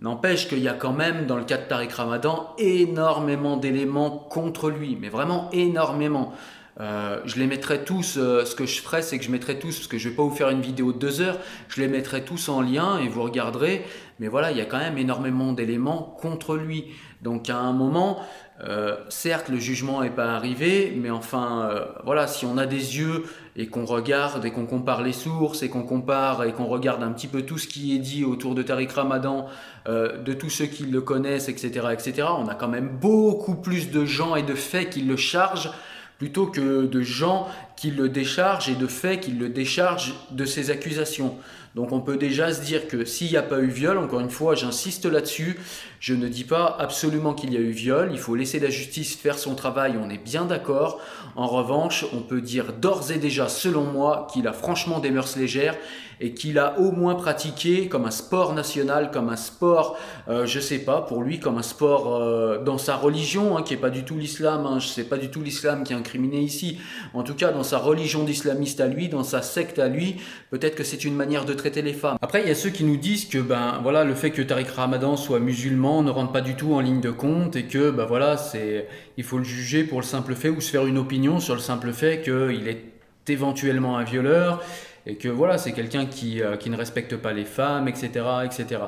N'empêche 0.00 0.48
qu'il 0.48 0.58
y 0.58 0.68
a 0.68 0.74
quand 0.74 0.92
même, 0.92 1.26
dans 1.26 1.36
le 1.36 1.44
cas 1.44 1.56
de 1.56 1.66
Tariq 1.66 1.94
Ramadan, 1.94 2.54
énormément 2.58 3.56
d'éléments 3.56 4.10
contre 4.10 4.68
lui, 4.68 4.98
mais 5.00 5.08
vraiment 5.08 5.48
énormément. 5.52 6.32
Euh, 6.80 7.20
je 7.24 7.38
les 7.38 7.46
mettrai 7.46 7.84
tous, 7.84 8.16
euh, 8.18 8.44
ce 8.44 8.56
que 8.56 8.66
je 8.66 8.82
ferai, 8.82 9.00
c'est 9.00 9.18
que 9.18 9.24
je 9.24 9.30
mettrai 9.30 9.58
tous, 9.60 9.76
parce 9.76 9.86
que 9.86 9.96
je 9.96 10.08
ne 10.08 10.10
vais 10.10 10.16
pas 10.16 10.24
vous 10.24 10.34
faire 10.34 10.50
une 10.50 10.60
vidéo 10.60 10.92
de 10.92 10.98
deux 10.98 11.20
heures, 11.20 11.38
je 11.68 11.80
les 11.80 11.86
mettrai 11.86 12.24
tous 12.24 12.48
en 12.48 12.60
lien 12.60 12.98
et 12.98 13.08
vous 13.08 13.22
regarderez. 13.22 13.84
Mais 14.18 14.26
voilà, 14.26 14.50
il 14.50 14.58
y 14.58 14.60
a 14.60 14.64
quand 14.64 14.78
même 14.78 14.98
énormément 14.98 15.52
d'éléments 15.52 16.16
contre 16.20 16.56
lui. 16.56 16.86
Donc 17.22 17.48
à 17.48 17.56
un 17.56 17.72
moment, 17.72 18.18
euh, 18.60 18.96
certes, 19.08 19.48
le 19.48 19.58
jugement 19.58 20.02
n'est 20.02 20.10
pas 20.10 20.34
arrivé, 20.34 20.96
mais 20.96 21.10
enfin, 21.10 21.70
voilà, 22.04 22.26
si 22.26 22.46
on 22.46 22.56
a 22.56 22.66
des 22.66 22.98
yeux 22.98 23.24
et 23.56 23.66
qu'on 23.66 23.84
regarde 23.84 24.44
et 24.44 24.52
qu'on 24.52 24.66
compare 24.66 25.02
les 25.02 25.12
sources 25.12 25.62
et 25.62 25.68
qu'on 25.68 25.82
compare 25.82 26.44
et 26.44 26.52
qu'on 26.52 26.66
regarde 26.66 27.02
un 27.02 27.10
petit 27.10 27.26
peu 27.26 27.42
tout 27.42 27.58
ce 27.58 27.66
qui 27.66 27.96
est 27.96 27.98
dit 27.98 28.24
autour 28.24 28.54
de 28.54 28.62
Tariq 28.62 28.92
Ramadan, 28.94 29.46
de 29.86 30.32
tous 30.32 30.50
ceux 30.50 30.66
qui 30.66 30.84
le 30.84 31.00
connaissent, 31.00 31.48
etc., 31.48 31.88
etc., 31.92 32.28
on 32.38 32.46
a 32.46 32.54
quand 32.54 32.68
même 32.68 32.88
beaucoup 32.88 33.56
plus 33.56 33.90
de 33.90 34.04
gens 34.04 34.36
et 34.36 34.42
de 34.42 34.54
faits 34.54 34.90
qui 34.90 35.02
le 35.02 35.16
chargent 35.16 35.72
plutôt 36.18 36.46
que 36.46 36.86
de 36.86 37.00
gens 37.02 37.48
qui 37.76 37.90
le 37.90 38.08
déchargent 38.08 38.68
et 38.68 38.74
de 38.74 38.86
faits 38.86 39.20
qui 39.20 39.32
le 39.32 39.48
déchargent 39.48 40.14
de 40.30 40.44
ses 40.44 40.70
accusations. 40.70 41.36
Donc 41.74 41.90
on 41.90 42.00
peut 42.00 42.16
déjà 42.16 42.52
se 42.52 42.62
dire 42.62 42.86
que 42.86 43.04
s'il 43.04 43.30
n'y 43.30 43.36
a 43.36 43.42
pas 43.42 43.58
eu 43.58 43.66
viol, 43.66 43.98
encore 43.98 44.20
une 44.20 44.30
fois, 44.30 44.54
j'insiste 44.54 45.06
là-dessus, 45.06 45.58
je 45.98 46.14
ne 46.14 46.28
dis 46.28 46.44
pas 46.44 46.76
absolument 46.78 47.34
qu'il 47.34 47.52
y 47.52 47.56
a 47.56 47.60
eu 47.60 47.70
viol, 47.70 48.10
il 48.12 48.18
faut 48.18 48.36
laisser 48.36 48.60
la 48.60 48.70
justice 48.70 49.16
faire 49.16 49.38
son 49.38 49.56
travail, 49.56 49.96
on 50.00 50.08
est 50.08 50.22
bien 50.22 50.44
d'accord. 50.44 51.00
En 51.34 51.48
revanche, 51.48 52.04
on 52.12 52.20
peut 52.20 52.40
dire 52.40 52.74
d'ores 52.74 53.10
et 53.10 53.18
déjà, 53.18 53.48
selon 53.48 53.82
moi, 53.84 54.28
qu'il 54.32 54.46
a 54.46 54.52
franchement 54.52 55.00
des 55.00 55.10
mœurs 55.10 55.36
légères 55.36 55.76
et 56.20 56.32
qu'il 56.32 56.58
a 56.58 56.78
au 56.78 56.92
moins 56.92 57.14
pratiqué 57.14 57.88
comme 57.88 58.06
un 58.06 58.10
sport 58.10 58.54
national, 58.54 59.10
comme 59.10 59.28
un 59.28 59.36
sport, 59.36 59.98
euh, 60.28 60.46
je 60.46 60.60
sais 60.60 60.78
pas, 60.78 61.02
pour 61.02 61.22
lui, 61.22 61.40
comme 61.40 61.58
un 61.58 61.62
sport 61.62 62.14
euh, 62.14 62.62
dans 62.62 62.78
sa 62.78 62.96
religion, 62.96 63.56
hein, 63.56 63.62
qui 63.62 63.74
est 63.74 63.78
pas 63.78 63.90
du 63.90 64.04
tout 64.04 64.16
l'islam, 64.16 64.66
hein, 64.66 64.80
sais 64.80 65.04
pas 65.04 65.18
du 65.18 65.30
tout 65.30 65.42
l'islam 65.42 65.84
qui 65.84 65.92
est 65.92 65.96
incriminé 65.96 66.40
ici, 66.40 66.78
en 67.12 67.22
tout 67.22 67.34
cas 67.34 67.52
dans 67.52 67.62
sa 67.62 67.78
religion 67.78 68.24
d'islamiste 68.24 68.80
à 68.80 68.86
lui, 68.86 69.08
dans 69.08 69.24
sa 69.24 69.42
secte 69.42 69.78
à 69.78 69.88
lui, 69.88 70.16
peut-être 70.50 70.74
que 70.74 70.84
c'est 70.84 71.04
une 71.04 71.14
manière 71.14 71.44
de 71.44 71.52
traiter 71.52 71.82
les 71.82 71.92
femmes. 71.92 72.16
Après, 72.22 72.42
il 72.42 72.48
y 72.48 72.50
a 72.50 72.54
ceux 72.54 72.70
qui 72.70 72.84
nous 72.84 72.96
disent 72.96 73.26
que 73.26 73.38
ben 73.38 73.80
voilà, 73.82 74.04
le 74.04 74.14
fait 74.14 74.30
que 74.30 74.42
Tariq 74.42 74.70
Ramadan 74.70 75.16
soit 75.16 75.40
musulman 75.40 76.02
ne 76.02 76.10
rentre 76.10 76.32
pas 76.32 76.40
du 76.40 76.54
tout 76.54 76.74
en 76.74 76.80
ligne 76.80 77.00
de 77.00 77.10
compte 77.10 77.56
et 77.56 77.64
que 77.64 77.90
ben 77.90 78.04
voilà, 78.04 78.36
c'est 78.36 78.88
il 79.16 79.24
faut 79.24 79.38
le 79.38 79.44
juger 79.44 79.84
pour 79.84 80.00
le 80.00 80.06
simple 80.06 80.34
fait 80.34 80.48
ou 80.48 80.60
se 80.60 80.70
faire 80.70 80.86
une 80.86 80.98
opinion 80.98 81.40
sur 81.40 81.54
le 81.54 81.60
simple 81.60 81.92
fait 81.92 82.22
qu'il 82.22 82.68
est 82.68 82.84
éventuellement 83.28 83.96
un 83.96 84.04
violeur 84.04 84.62
et 85.06 85.16
que 85.16 85.28
voilà, 85.28 85.58
c'est 85.58 85.72
quelqu'un 85.72 86.06
qui, 86.06 86.42
euh, 86.42 86.56
qui, 86.56 86.70
ne 86.70 86.76
respecte 86.76 87.16
pas 87.16 87.32
les 87.32 87.44
femmes, 87.44 87.88
etc., 87.88 88.08
etc. 88.44 88.80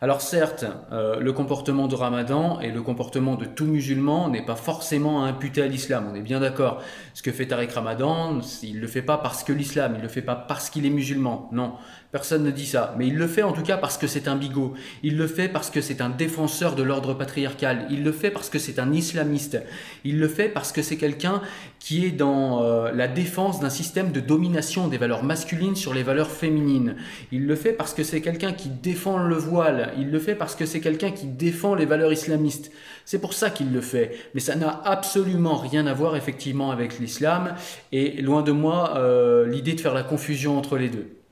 Alors 0.00 0.20
certes, 0.20 0.66
euh, 0.92 1.18
le 1.20 1.32
comportement 1.32 1.88
de 1.88 1.94
Ramadan 1.94 2.60
et 2.60 2.70
le 2.70 2.82
comportement 2.82 3.36
de 3.36 3.46
tout 3.46 3.64
musulman 3.64 4.28
n'est 4.28 4.44
pas 4.44 4.56
forcément 4.56 5.24
imputé 5.24 5.62
à 5.62 5.66
l'islam, 5.66 6.08
on 6.12 6.14
est 6.14 6.22
bien 6.22 6.40
d'accord. 6.40 6.82
Ce 7.14 7.22
que 7.22 7.32
fait 7.32 7.46
Tariq 7.46 7.72
Ramadan, 7.72 8.40
il 8.62 8.76
ne 8.76 8.80
le 8.80 8.86
fait 8.86 9.02
pas 9.02 9.16
parce 9.16 9.42
que 9.44 9.52
l'islam, 9.52 9.92
il 9.94 9.98
ne 9.98 10.02
le 10.02 10.08
fait 10.08 10.22
pas 10.22 10.34
parce 10.36 10.68
qu'il 10.68 10.84
est 10.84 10.90
musulman, 10.90 11.48
non. 11.52 11.74
Personne 12.14 12.44
ne 12.44 12.52
dit 12.52 12.66
ça, 12.66 12.94
mais 12.96 13.08
il 13.08 13.16
le 13.16 13.26
fait 13.26 13.42
en 13.42 13.50
tout 13.50 13.64
cas 13.64 13.76
parce 13.76 13.98
que 13.98 14.06
c'est 14.06 14.28
un 14.28 14.36
bigot. 14.36 14.74
Il 15.02 15.16
le 15.16 15.26
fait 15.26 15.48
parce 15.48 15.68
que 15.68 15.80
c'est 15.80 16.00
un 16.00 16.10
défenseur 16.10 16.76
de 16.76 16.84
l'ordre 16.84 17.12
patriarcal. 17.12 17.88
Il 17.90 18.04
le 18.04 18.12
fait 18.12 18.30
parce 18.30 18.48
que 18.48 18.60
c'est 18.60 18.78
un 18.78 18.92
islamiste. 18.92 19.60
Il 20.04 20.20
le 20.20 20.28
fait 20.28 20.48
parce 20.48 20.70
que 20.70 20.80
c'est 20.80 20.96
quelqu'un 20.96 21.42
qui 21.80 22.06
est 22.06 22.12
dans 22.12 22.62
euh, 22.62 22.92
la 22.92 23.08
défense 23.08 23.58
d'un 23.58 23.68
système 23.68 24.12
de 24.12 24.20
domination 24.20 24.86
des 24.86 24.96
valeurs 24.96 25.24
masculines 25.24 25.74
sur 25.74 25.92
les 25.92 26.04
valeurs 26.04 26.30
féminines. 26.30 26.94
Il 27.32 27.48
le 27.48 27.56
fait 27.56 27.72
parce 27.72 27.92
que 27.92 28.04
c'est 28.04 28.20
quelqu'un 28.20 28.52
qui 28.52 28.68
défend 28.68 29.18
le 29.18 29.34
voile. 29.34 29.92
Il 29.98 30.12
le 30.12 30.20
fait 30.20 30.36
parce 30.36 30.54
que 30.54 30.66
c'est 30.66 30.78
quelqu'un 30.78 31.10
qui 31.10 31.26
défend 31.26 31.74
les 31.74 31.84
valeurs 31.84 32.12
islamistes. 32.12 32.70
C'est 33.04 33.18
pour 33.18 33.32
ça 33.32 33.50
qu'il 33.50 33.72
le 33.72 33.80
fait. 33.80 34.16
Mais 34.34 34.40
ça 34.40 34.54
n'a 34.54 34.82
absolument 34.84 35.56
rien 35.56 35.88
à 35.88 35.94
voir 35.94 36.14
effectivement 36.14 36.70
avec 36.70 37.00
l'islam. 37.00 37.56
Et 37.90 38.22
loin 38.22 38.42
de 38.42 38.52
moi 38.52 38.98
euh, 38.98 39.48
l'idée 39.48 39.72
de 39.72 39.80
faire 39.80 39.94
la 39.94 40.04
confusion 40.04 40.56
entre 40.56 40.76
les 40.76 40.90
deux. 40.90 41.23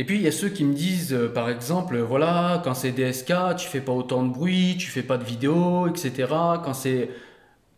Et 0.00 0.04
puis 0.04 0.16
il 0.16 0.22
y 0.22 0.28
a 0.28 0.32
ceux 0.32 0.48
qui 0.48 0.64
me 0.64 0.72
disent, 0.72 1.12
euh, 1.12 1.28
par 1.28 1.50
exemple, 1.50 1.98
voilà, 1.98 2.62
quand 2.64 2.72
c'est 2.72 2.92
DSK, 2.92 3.34
tu 3.58 3.68
fais 3.68 3.82
pas 3.82 3.92
autant 3.92 4.22
de 4.22 4.32
bruit, 4.32 4.76
tu 4.78 4.90
fais 4.90 5.02
pas 5.02 5.18
de 5.18 5.24
vidéos, 5.24 5.86
etc. 5.88 6.26
Quand 6.64 6.72
c'est, 6.72 7.10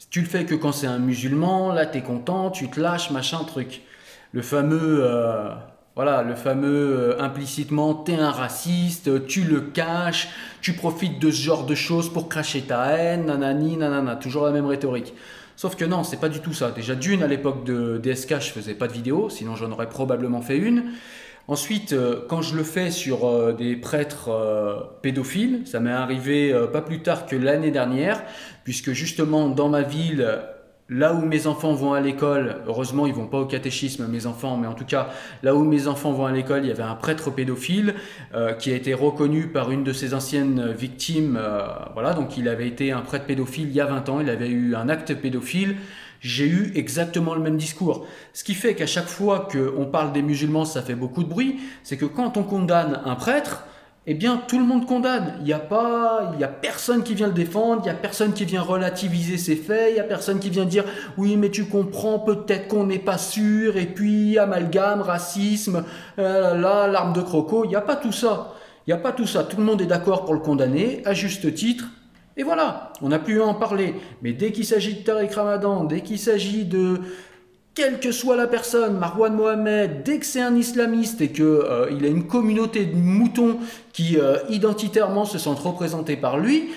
tu 0.08 0.20
le 0.20 0.26
fais 0.26 0.44
que 0.44 0.54
quand 0.54 0.72
c'est 0.72 0.86
un 0.86 1.00
musulman, 1.00 1.72
là 1.72 1.84
tu 1.84 1.98
es 1.98 2.02
content, 2.02 2.50
tu 2.50 2.70
te 2.70 2.78
lâches, 2.78 3.10
machin, 3.10 3.42
truc. 3.44 3.82
le 4.32 4.42
fameux 4.42 5.02
voilà, 5.94 6.22
le 6.22 6.34
fameux 6.34 6.96
euh, 6.98 7.20
implicitement, 7.20 7.94
t'es 7.94 8.14
un 8.14 8.30
raciste, 8.30 9.26
tu 9.26 9.42
le 9.44 9.60
caches, 9.60 10.28
tu 10.62 10.72
profites 10.72 11.18
de 11.18 11.30
ce 11.30 11.42
genre 11.42 11.66
de 11.66 11.74
choses 11.74 12.10
pour 12.10 12.30
cracher 12.30 12.62
ta 12.62 12.96
haine, 12.96 13.26
nanani, 13.26 13.76
nanana, 13.76 14.16
toujours 14.16 14.46
la 14.46 14.52
même 14.52 14.64
rhétorique. 14.64 15.12
Sauf 15.54 15.76
que 15.76 15.84
non, 15.84 16.02
c'est 16.02 16.16
pas 16.16 16.30
du 16.30 16.40
tout 16.40 16.54
ça. 16.54 16.70
Déjà 16.70 16.94
d'une, 16.94 17.22
à 17.22 17.26
l'époque 17.26 17.64
de 17.64 17.98
DSK, 17.98 18.40
je 18.40 18.52
faisais 18.52 18.74
pas 18.74 18.88
de 18.88 18.94
vidéo, 18.94 19.28
sinon 19.28 19.54
j'en 19.54 19.70
aurais 19.70 19.88
probablement 19.88 20.40
fait 20.40 20.56
une. 20.56 20.92
Ensuite, 21.48 21.92
euh, 21.92 22.24
quand 22.28 22.42
je 22.42 22.56
le 22.56 22.62
fais 22.62 22.90
sur 22.90 23.26
euh, 23.26 23.52
des 23.52 23.76
prêtres 23.76 24.30
pédophiles, 25.02 25.62
ça 25.66 25.80
m'est 25.80 25.90
arrivé 25.90 26.54
pas 26.72 26.82
plus 26.82 27.00
tard 27.00 27.26
que 27.26 27.36
l'année 27.36 27.70
dernière, 27.70 28.22
puisque 28.64 28.92
justement 28.92 29.48
dans 29.48 29.68
ma 29.68 29.82
ville, 29.82 30.42
Là 30.94 31.14
où 31.14 31.24
mes 31.24 31.46
enfants 31.46 31.72
vont 31.72 31.94
à 31.94 32.00
l'école, 32.00 32.56
heureusement 32.66 33.06
ils 33.06 33.14
vont 33.14 33.26
pas 33.26 33.38
au 33.38 33.46
catéchisme 33.46 34.06
mes 34.08 34.26
enfants, 34.26 34.58
mais 34.58 34.66
en 34.66 34.74
tout 34.74 34.84
cas 34.84 35.08
là 35.42 35.54
où 35.54 35.64
mes 35.64 35.86
enfants 35.86 36.12
vont 36.12 36.26
à 36.26 36.32
l'école, 36.32 36.64
il 36.64 36.68
y 36.68 36.70
avait 36.70 36.82
un 36.82 36.96
prêtre 36.96 37.30
pédophile 37.30 37.94
euh, 38.34 38.52
qui 38.52 38.70
a 38.70 38.76
été 38.76 38.92
reconnu 38.92 39.46
par 39.46 39.70
une 39.70 39.84
de 39.84 39.92
ses 39.94 40.12
anciennes 40.12 40.70
victimes. 40.72 41.38
Euh, 41.40 41.62
voilà, 41.94 42.12
donc 42.12 42.36
il 42.36 42.46
avait 42.46 42.66
été 42.66 42.92
un 42.92 43.00
prêtre 43.00 43.24
pédophile 43.24 43.68
il 43.68 43.74
y 43.74 43.80
a 43.80 43.86
20 43.86 44.08
ans, 44.10 44.20
il 44.20 44.28
avait 44.28 44.50
eu 44.50 44.74
un 44.74 44.90
acte 44.90 45.14
pédophile. 45.14 45.76
J'ai 46.22 46.46
eu 46.46 46.70
exactement 46.76 47.34
le 47.34 47.40
même 47.40 47.56
discours. 47.56 48.06
Ce 48.32 48.44
qui 48.44 48.54
fait 48.54 48.76
qu'à 48.76 48.86
chaque 48.86 49.08
fois 49.08 49.48
qu'on 49.50 49.86
parle 49.86 50.12
des 50.12 50.22
musulmans, 50.22 50.64
ça 50.64 50.80
fait 50.80 50.94
beaucoup 50.94 51.24
de 51.24 51.28
bruit. 51.28 51.58
C'est 51.82 51.96
que 51.96 52.04
quand 52.04 52.36
on 52.36 52.44
condamne 52.44 53.00
un 53.04 53.16
prêtre, 53.16 53.64
eh 54.06 54.14
bien, 54.14 54.40
tout 54.46 54.60
le 54.60 54.64
monde 54.64 54.86
condamne. 54.86 55.34
Il 55.40 55.44
n'y 55.44 55.52
a 55.52 55.58
pas, 55.58 56.30
il 56.34 56.40
y 56.40 56.44
a 56.44 56.48
personne 56.48 57.02
qui 57.02 57.16
vient 57.16 57.26
le 57.26 57.32
défendre, 57.32 57.82
il 57.82 57.84
n'y 57.86 57.90
a 57.90 57.94
personne 57.94 58.32
qui 58.34 58.44
vient 58.44 58.62
relativiser 58.62 59.36
ses 59.36 59.56
faits, 59.56 59.90
il 59.90 59.94
n'y 59.94 60.00
a 60.00 60.04
personne 60.04 60.38
qui 60.38 60.48
vient 60.48 60.64
dire 60.64 60.84
oui, 61.18 61.36
mais 61.36 61.50
tu 61.50 61.64
comprends 61.64 62.20
peut-être 62.20 62.68
qu'on 62.68 62.86
n'est 62.86 63.00
pas 63.00 63.18
sûr, 63.18 63.76
et 63.76 63.86
puis 63.86 64.38
amalgame, 64.38 65.02
racisme, 65.02 65.84
euh, 66.20 66.56
là, 66.56 66.86
l'arme 66.86 67.14
de 67.14 67.20
croco. 67.20 67.64
Il 67.64 67.68
n'y 67.68 67.76
a 67.76 67.80
pas 67.80 67.96
tout 67.96 68.12
ça. 68.12 68.54
Il 68.86 68.90
n'y 68.90 68.94
a 68.94 69.02
pas 69.02 69.12
tout 69.12 69.26
ça. 69.26 69.42
Tout 69.42 69.56
le 69.56 69.64
monde 69.64 69.82
est 69.82 69.86
d'accord 69.86 70.24
pour 70.24 70.34
le 70.34 70.40
condamner, 70.40 71.02
à 71.04 71.14
juste 71.14 71.52
titre. 71.52 71.86
Et 72.36 72.42
voilà, 72.42 72.92
on 73.02 73.08
n'a 73.08 73.18
plus 73.18 73.40
à 73.40 73.44
en 73.44 73.54
parler. 73.54 73.94
Mais 74.22 74.32
dès 74.32 74.52
qu'il 74.52 74.64
s'agit 74.64 74.94
de 74.94 75.02
Tariq 75.02 75.34
Ramadan, 75.34 75.84
dès 75.84 76.00
qu'il 76.00 76.18
s'agit 76.18 76.64
de 76.64 77.00
quelle 77.74 78.00
que 78.00 78.12
soit 78.12 78.36
la 78.36 78.46
personne, 78.46 78.98
Marwan 78.98 79.34
Mohamed, 79.34 80.02
dès 80.02 80.18
que 80.18 80.26
c'est 80.26 80.40
un 80.40 80.56
islamiste 80.56 81.20
et 81.20 81.30
qu'il 81.30 81.44
euh, 81.44 81.86
a 81.86 82.06
une 82.06 82.26
communauté 82.26 82.84
de 82.84 82.96
moutons 82.96 83.58
qui 83.92 84.18
euh, 84.18 84.36
identitairement 84.50 85.24
se 85.24 85.38
sentent 85.38 85.60
représentés 85.60 86.16
par 86.16 86.38
lui, 86.38 86.68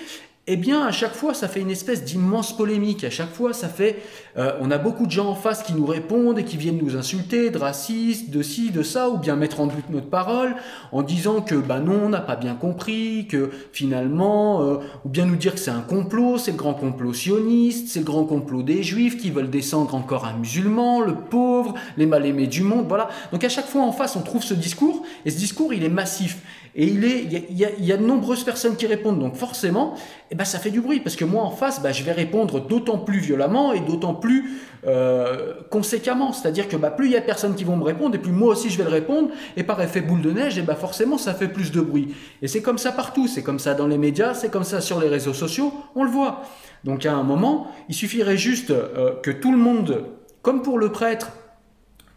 eh 0.48 0.56
bien, 0.56 0.86
à 0.86 0.92
chaque 0.92 1.14
fois, 1.14 1.34
ça 1.34 1.48
fait 1.48 1.60
une 1.60 1.72
espèce 1.72 2.04
d'immense 2.04 2.56
polémique. 2.56 3.02
À 3.02 3.10
chaque 3.10 3.32
fois, 3.32 3.52
ça 3.52 3.68
fait. 3.68 4.00
Euh, 4.36 4.52
on 4.60 4.70
a 4.70 4.78
beaucoup 4.78 5.06
de 5.06 5.10
gens 5.10 5.28
en 5.28 5.34
face 5.34 5.64
qui 5.64 5.74
nous 5.74 5.86
répondent 5.86 6.38
et 6.38 6.44
qui 6.44 6.56
viennent 6.56 6.78
nous 6.78 6.96
insulter, 6.96 7.50
de 7.50 7.58
racistes, 7.58 8.30
de 8.30 8.42
ci, 8.42 8.70
de 8.70 8.84
ça, 8.84 9.08
ou 9.08 9.18
bien 9.18 9.34
mettre 9.34 9.58
en 9.58 9.66
doute 9.66 9.90
notre 9.90 10.08
parole 10.08 10.54
en 10.92 11.02
disant 11.02 11.40
que, 11.40 11.56
bah 11.56 11.80
non, 11.80 12.00
on 12.04 12.08
n'a 12.10 12.20
pas 12.20 12.36
bien 12.36 12.54
compris, 12.54 13.26
que 13.28 13.50
finalement, 13.72 14.62
euh, 14.62 14.76
ou 15.04 15.08
bien 15.08 15.26
nous 15.26 15.34
dire 15.34 15.54
que 15.54 15.60
c'est 15.60 15.72
un 15.72 15.80
complot, 15.80 16.38
c'est 16.38 16.52
le 16.52 16.56
grand 16.56 16.74
complot 16.74 17.12
sioniste, 17.12 17.88
c'est 17.88 18.00
le 18.00 18.04
grand 18.04 18.24
complot 18.24 18.62
des 18.62 18.84
juifs 18.84 19.16
qui 19.16 19.32
veulent 19.32 19.50
descendre 19.50 19.96
encore 19.96 20.26
un 20.26 20.34
musulman, 20.34 21.00
le 21.00 21.14
pauvre, 21.14 21.74
les 21.96 22.06
mal-aimés 22.06 22.46
du 22.46 22.62
monde, 22.62 22.86
voilà. 22.86 23.08
Donc 23.32 23.42
à 23.42 23.48
chaque 23.48 23.66
fois, 23.66 23.82
en 23.82 23.90
face, 23.90 24.14
on 24.14 24.22
trouve 24.22 24.44
ce 24.44 24.54
discours, 24.54 25.02
et 25.24 25.30
ce 25.30 25.38
discours, 25.38 25.74
il 25.74 25.82
est 25.82 25.88
massif. 25.88 26.38
Et 26.78 26.88
il, 26.88 27.04
est, 27.06 27.46
il, 27.48 27.56
y 27.58 27.92
a, 27.92 27.96
de 27.96 28.04
nombreuses 28.04 28.44
personnes 28.44 28.76
qui 28.76 28.86
répondent, 28.86 29.18
donc 29.18 29.34
forcément, 29.34 29.94
ben, 30.36 30.44
ça 30.44 30.58
fait 30.58 30.70
du 30.70 30.82
bruit, 30.82 31.00
parce 31.00 31.16
que 31.16 31.24
moi 31.24 31.42
en 31.42 31.50
face, 31.50 31.80
bah, 31.82 31.92
je 31.92 32.02
vais 32.02 32.12
répondre 32.12 32.60
d'autant 32.60 32.98
plus 32.98 33.20
violemment 33.20 33.72
et 33.72 33.80
d'autant 33.80 34.14
plus 34.14 34.60
euh, 34.86 35.54
conséquemment. 35.70 36.34
C'est-à-dire 36.34 36.68
que 36.68 36.76
bah, 36.76 36.90
plus 36.90 37.06
il 37.06 37.12
y 37.12 37.16
a 37.16 37.20
de 37.20 37.24
personnes 37.24 37.54
qui 37.54 37.64
vont 37.64 37.76
me 37.76 37.84
répondre, 37.84 38.14
et 38.14 38.18
plus 38.18 38.32
moi 38.32 38.48
aussi 38.52 38.68
je 38.68 38.76
vais 38.76 38.84
le 38.84 38.90
répondre, 38.90 39.30
et 39.56 39.62
par 39.62 39.80
effet 39.80 40.02
boule 40.02 40.20
de 40.20 40.30
neige, 40.30 40.58
et 40.58 40.62
bah, 40.62 40.74
forcément 40.74 41.16
ça 41.16 41.32
fait 41.32 41.48
plus 41.48 41.72
de 41.72 41.80
bruit. 41.80 42.14
Et 42.42 42.48
c'est 42.48 42.60
comme 42.60 42.76
ça 42.76 42.92
partout, 42.92 43.28
c'est 43.28 43.42
comme 43.42 43.58
ça 43.58 43.72
dans 43.72 43.86
les 43.86 43.96
médias, 43.96 44.34
c'est 44.34 44.50
comme 44.50 44.64
ça 44.64 44.82
sur 44.82 45.00
les 45.00 45.08
réseaux 45.08 45.32
sociaux, 45.32 45.72
on 45.94 46.04
le 46.04 46.10
voit. 46.10 46.42
Donc 46.84 47.06
à 47.06 47.14
un 47.14 47.22
moment, 47.22 47.68
il 47.88 47.94
suffirait 47.94 48.36
juste 48.36 48.70
euh, 48.72 49.14
que 49.22 49.30
tout 49.30 49.52
le 49.52 49.58
monde, 49.58 50.04
comme 50.42 50.60
pour 50.60 50.78
le 50.78 50.92
prêtre, 50.92 51.30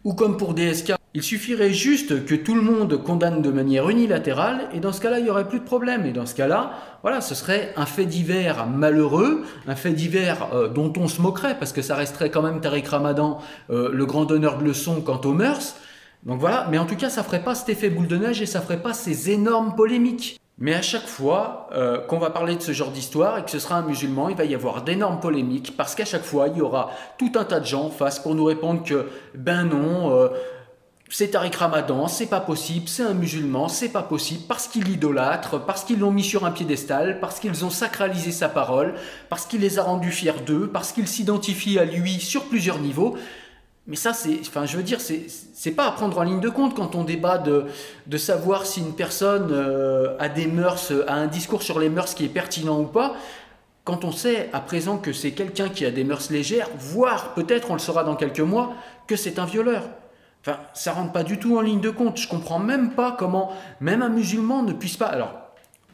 ou 0.04 0.12
comme 0.12 0.36
pour 0.36 0.52
DSK, 0.52 0.92
il 1.12 1.22
suffirait 1.24 1.72
juste 1.72 2.24
que 2.24 2.36
tout 2.36 2.54
le 2.54 2.62
monde 2.62 3.02
condamne 3.02 3.42
de 3.42 3.50
manière 3.50 3.88
unilatérale 3.88 4.68
et 4.72 4.78
dans 4.78 4.92
ce 4.92 5.00
cas-là, 5.00 5.18
il 5.18 5.24
n'y 5.24 5.30
aurait 5.30 5.48
plus 5.48 5.58
de 5.58 5.64
problème. 5.64 6.06
Et 6.06 6.12
dans 6.12 6.26
ce 6.26 6.36
cas-là, 6.36 6.72
voilà, 7.02 7.20
ce 7.20 7.34
serait 7.34 7.72
un 7.76 7.86
fait 7.86 8.04
divers 8.04 8.66
malheureux, 8.66 9.42
un 9.66 9.74
fait 9.74 9.90
divers 9.90 10.48
euh, 10.54 10.68
dont 10.68 10.92
on 10.96 11.08
se 11.08 11.20
moquerait 11.20 11.58
parce 11.58 11.72
que 11.72 11.82
ça 11.82 11.96
resterait 11.96 12.30
quand 12.30 12.42
même 12.42 12.60
Tariq 12.60 12.88
Ramadan 12.88 13.38
euh, 13.70 13.90
le 13.92 14.06
grand 14.06 14.24
donneur 14.24 14.58
de 14.58 14.64
leçons 14.64 15.00
quant 15.00 15.20
aux 15.24 15.32
mœurs. 15.32 15.74
Donc 16.22 16.38
voilà, 16.38 16.68
mais 16.70 16.78
en 16.78 16.86
tout 16.86 16.96
cas, 16.96 17.08
ça 17.08 17.24
ferait 17.24 17.42
pas 17.42 17.56
cet 17.56 17.70
effet 17.70 17.90
boule 17.90 18.06
de 18.06 18.16
neige 18.16 18.40
et 18.40 18.46
ça 18.46 18.60
ferait 18.60 18.82
pas 18.82 18.92
ces 18.92 19.30
énormes 19.30 19.74
polémiques. 19.74 20.38
Mais 20.58 20.74
à 20.74 20.82
chaque 20.82 21.06
fois 21.06 21.70
euh, 21.72 21.98
qu'on 21.98 22.18
va 22.18 22.30
parler 22.30 22.54
de 22.54 22.60
ce 22.60 22.72
genre 22.72 22.90
d'histoire 22.90 23.38
et 23.38 23.44
que 23.44 23.50
ce 23.50 23.58
sera 23.58 23.76
un 23.76 23.82
musulman, 23.82 24.28
il 24.28 24.36
va 24.36 24.44
y 24.44 24.54
avoir 24.54 24.84
d'énormes 24.84 25.18
polémiques 25.18 25.74
parce 25.76 25.96
qu'à 25.96 26.04
chaque 26.04 26.22
fois, 26.22 26.48
il 26.48 26.58
y 26.58 26.60
aura 26.60 26.90
tout 27.18 27.32
un 27.34 27.44
tas 27.44 27.58
de 27.58 27.64
gens 27.64 27.86
en 27.86 27.90
face 27.90 28.20
pour 28.20 28.34
nous 28.36 28.44
répondre 28.44 28.84
que 28.84 29.06
ben 29.34 29.64
non, 29.64 30.30
c'est 31.12 31.28
Tariq 31.28 31.56
Ramadan, 31.56 32.06
c'est 32.06 32.26
pas 32.26 32.40
possible, 32.40 32.88
c'est 32.88 33.02
un 33.02 33.14
musulman, 33.14 33.68
c'est 33.68 33.88
pas 33.88 34.02
possible, 34.02 34.44
parce 34.46 34.68
qu'il 34.68 34.88
idolâtre, 34.88 35.60
parce 35.60 35.82
qu'ils 35.82 35.98
l'ont 35.98 36.12
mis 36.12 36.22
sur 36.22 36.44
un 36.44 36.52
piédestal, 36.52 37.18
parce 37.18 37.40
qu'ils 37.40 37.64
ont 37.64 37.70
sacralisé 37.70 38.30
sa 38.30 38.48
parole, 38.48 38.94
parce 39.28 39.44
qu'il 39.44 39.60
les 39.60 39.80
a 39.80 39.82
rendus 39.82 40.12
fiers 40.12 40.40
d'eux, 40.46 40.70
parce 40.72 40.92
qu'ils 40.92 41.08
s'identifient 41.08 41.80
à 41.80 41.84
lui 41.84 42.20
sur 42.20 42.44
plusieurs 42.44 42.78
niveaux. 42.78 43.16
Mais 43.88 43.96
ça, 43.96 44.12
c'est, 44.12 44.38
enfin, 44.42 44.66
je 44.66 44.76
veux 44.76 44.84
dire, 44.84 45.00
c'est 45.00 45.72
pas 45.72 45.86
à 45.86 45.90
prendre 45.90 46.16
en 46.18 46.22
ligne 46.22 46.40
de 46.40 46.48
compte 46.48 46.76
quand 46.76 46.94
on 46.94 47.02
débat 47.02 47.38
de, 47.38 47.64
de 48.06 48.16
savoir 48.16 48.64
si 48.64 48.78
une 48.78 48.94
personne 48.94 49.48
euh, 49.50 50.16
a 50.20 50.28
des 50.28 50.46
mœurs, 50.46 50.92
a 51.08 51.14
un 51.14 51.26
discours 51.26 51.62
sur 51.62 51.80
les 51.80 51.88
mœurs 51.88 52.14
qui 52.14 52.24
est 52.24 52.28
pertinent 52.28 52.78
ou 52.78 52.84
pas. 52.84 53.16
Quand 53.82 54.04
on 54.04 54.12
sait 54.12 54.48
à 54.52 54.60
présent 54.60 54.98
que 54.98 55.12
c'est 55.12 55.32
quelqu'un 55.32 55.70
qui 55.70 55.84
a 55.84 55.90
des 55.90 56.04
mœurs 56.04 56.30
légères, 56.30 56.68
voire 56.78 57.34
peut-être 57.34 57.70
on 57.70 57.74
le 57.74 57.80
saura 57.80 58.04
dans 58.04 58.14
quelques 58.14 58.38
mois, 58.38 58.74
que 59.08 59.16
c'est 59.16 59.40
un 59.40 59.46
violeur. 59.46 59.82
Enfin, 60.42 60.58
ça 60.72 60.92
rentre 60.92 61.12
pas 61.12 61.22
du 61.22 61.38
tout 61.38 61.58
en 61.58 61.60
ligne 61.60 61.80
de 61.80 61.90
compte. 61.90 62.16
Je 62.16 62.28
comprends 62.28 62.58
même 62.58 62.92
pas 62.92 63.12
comment 63.12 63.52
même 63.80 64.02
un 64.02 64.08
musulman 64.08 64.62
ne 64.62 64.72
puisse 64.72 64.96
pas. 64.96 65.06
Alors, 65.06 65.34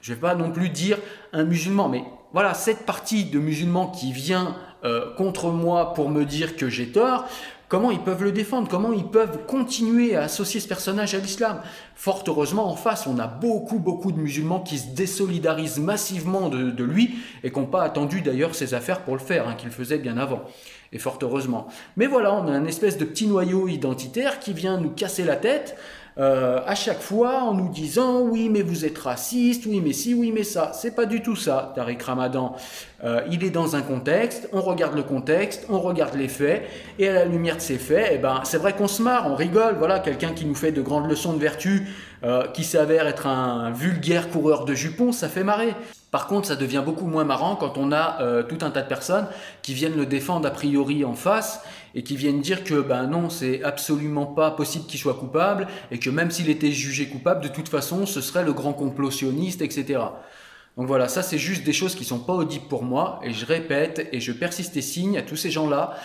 je 0.00 0.12
vais 0.12 0.20
pas 0.20 0.34
non 0.34 0.52
plus 0.52 0.68
dire 0.68 0.98
un 1.32 1.44
musulman, 1.44 1.88
mais 1.88 2.04
voilà, 2.32 2.54
cette 2.54 2.86
partie 2.86 3.24
de 3.24 3.38
musulmans 3.38 3.88
qui 3.88 4.12
vient 4.12 4.56
euh, 4.84 5.14
contre 5.16 5.50
moi 5.50 5.94
pour 5.94 6.10
me 6.10 6.24
dire 6.24 6.54
que 6.56 6.68
j'ai 6.68 6.92
tort, 6.92 7.24
comment 7.68 7.90
ils 7.90 7.98
peuvent 7.98 8.22
le 8.22 8.30
défendre? 8.30 8.68
Comment 8.68 8.92
ils 8.92 9.06
peuvent 9.06 9.46
continuer 9.46 10.14
à 10.14 10.22
associer 10.22 10.60
ce 10.60 10.68
personnage 10.68 11.14
à 11.14 11.18
l'islam? 11.18 11.60
Fort 11.96 12.22
heureusement, 12.28 12.70
en 12.70 12.76
face, 12.76 13.08
on 13.08 13.18
a 13.18 13.26
beaucoup, 13.26 13.80
beaucoup 13.80 14.12
de 14.12 14.18
musulmans 14.18 14.60
qui 14.60 14.78
se 14.78 14.94
désolidarisent 14.94 15.80
massivement 15.80 16.48
de, 16.48 16.84
lui 16.84 17.16
et 17.42 17.50
qui 17.50 17.58
n'ont 17.58 17.66
pas 17.66 17.82
attendu 17.82 18.20
d'ailleurs 18.20 18.54
ses 18.54 18.74
affaires 18.74 19.00
pour 19.00 19.14
le 19.14 19.20
faire, 19.20 19.48
hein, 19.48 19.54
qu'il 19.56 19.70
faisait 19.70 19.98
bien 19.98 20.16
avant 20.18 20.42
et 20.92 20.98
fort 20.98 21.18
heureusement. 21.22 21.68
Mais 21.96 22.06
voilà, 22.06 22.34
on 22.34 22.46
a 22.48 22.52
un 22.52 22.64
espèce 22.66 22.98
de 22.98 23.04
petit 23.04 23.26
noyau 23.26 23.68
identitaire 23.68 24.38
qui 24.38 24.52
vient 24.52 24.78
nous 24.78 24.90
casser 24.90 25.24
la 25.24 25.36
tête 25.36 25.76
euh, 26.18 26.60
à 26.66 26.74
chaque 26.74 27.02
fois 27.02 27.42
en 27.42 27.52
nous 27.52 27.68
disant 27.68 28.22
oui 28.22 28.48
mais 28.48 28.62
vous 28.62 28.86
êtes 28.86 28.96
raciste, 28.96 29.66
oui 29.66 29.82
mais 29.84 29.92
si, 29.92 30.14
oui 30.14 30.32
mais 30.32 30.44
ça. 30.44 30.72
C'est 30.72 30.94
pas 30.94 31.04
du 31.04 31.20
tout 31.20 31.36
ça, 31.36 31.72
Tariq 31.74 32.02
Ramadan. 32.02 32.56
Euh, 33.04 33.20
il 33.30 33.44
est 33.44 33.50
dans 33.50 33.76
un 33.76 33.82
contexte, 33.82 34.48
on 34.54 34.62
regarde 34.62 34.96
le 34.96 35.02
contexte, 35.02 35.66
on 35.68 35.78
regarde 35.78 36.14
les 36.14 36.28
faits, 36.28 36.62
et 36.98 37.08
à 37.08 37.12
la 37.12 37.24
lumière 37.26 37.56
de 37.56 37.60
ces 37.60 37.76
faits, 37.76 38.12
eh 38.14 38.18
ben, 38.18 38.40
c'est 38.44 38.56
vrai 38.56 38.72
qu'on 38.72 38.88
se 38.88 39.02
marre, 39.02 39.30
on 39.30 39.34
rigole. 39.34 39.74
Voilà, 39.76 39.98
quelqu'un 39.98 40.32
qui 40.32 40.46
nous 40.46 40.54
fait 40.54 40.72
de 40.72 40.80
grandes 40.80 41.10
leçons 41.10 41.34
de 41.34 41.38
vertu, 41.38 41.86
euh, 42.24 42.46
qui 42.48 42.64
s'avère 42.64 43.06
être 43.06 43.26
un 43.26 43.70
vulgaire 43.70 44.30
coureur 44.30 44.64
de 44.64 44.72
jupons, 44.72 45.12
ça 45.12 45.28
fait 45.28 45.44
marrer. 45.44 45.74
Par 46.16 46.28
contre, 46.28 46.48
ça 46.48 46.56
devient 46.56 46.82
beaucoup 46.82 47.08
moins 47.08 47.24
marrant 47.24 47.56
quand 47.56 47.76
on 47.76 47.92
a 47.92 48.22
euh, 48.22 48.42
tout 48.42 48.56
un 48.62 48.70
tas 48.70 48.80
de 48.80 48.88
personnes 48.88 49.26
qui 49.60 49.74
viennent 49.74 49.98
le 49.98 50.06
défendre 50.06 50.48
a 50.48 50.50
priori 50.50 51.04
en 51.04 51.12
face 51.12 51.60
et 51.94 52.02
qui 52.02 52.16
viennent 52.16 52.40
dire 52.40 52.64
que 52.64 52.80
ben 52.80 53.06
non, 53.06 53.28
c'est 53.28 53.62
absolument 53.62 54.24
pas 54.24 54.50
possible 54.50 54.86
qu'il 54.86 54.98
soit 54.98 55.12
coupable 55.12 55.66
et 55.90 55.98
que 55.98 56.08
même 56.08 56.30
s'il 56.30 56.48
était 56.48 56.72
jugé 56.72 57.08
coupable, 57.08 57.42
de 57.42 57.48
toute 57.48 57.68
façon, 57.68 58.06
ce 58.06 58.22
serait 58.22 58.44
le 58.44 58.54
grand 58.54 58.72
complotionniste, 58.72 59.60
etc. 59.60 60.00
Donc 60.78 60.86
voilà, 60.86 61.06
ça 61.08 61.22
c'est 61.22 61.36
juste 61.36 61.64
des 61.64 61.74
choses 61.74 61.94
qui 61.94 62.06
sont 62.06 62.20
pas 62.20 62.32
audibles 62.32 62.66
pour 62.66 62.82
moi 62.82 63.20
et 63.22 63.34
je 63.34 63.44
répète 63.44 64.08
et 64.10 64.18
je 64.18 64.32
persiste 64.32 64.74
et 64.78 64.82
signe 64.82 65.18
à 65.18 65.22
tous 65.22 65.36
ces 65.36 65.50
gens-là. 65.50 65.98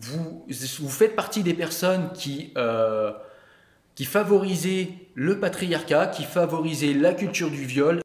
Vous, 0.00 0.46
vous 0.78 0.88
faites 0.88 1.16
partie 1.16 1.42
des 1.42 1.54
personnes 1.54 2.12
qui 2.14 2.52
euh, 2.56 3.10
qui 3.96 4.04
favorisaient 4.04 4.90
le 5.14 5.40
patriarcat, 5.40 6.06
qui 6.06 6.22
favorisaient 6.22 6.92
la 6.92 7.14
culture 7.14 7.50
du 7.50 7.64
viol. 7.64 8.00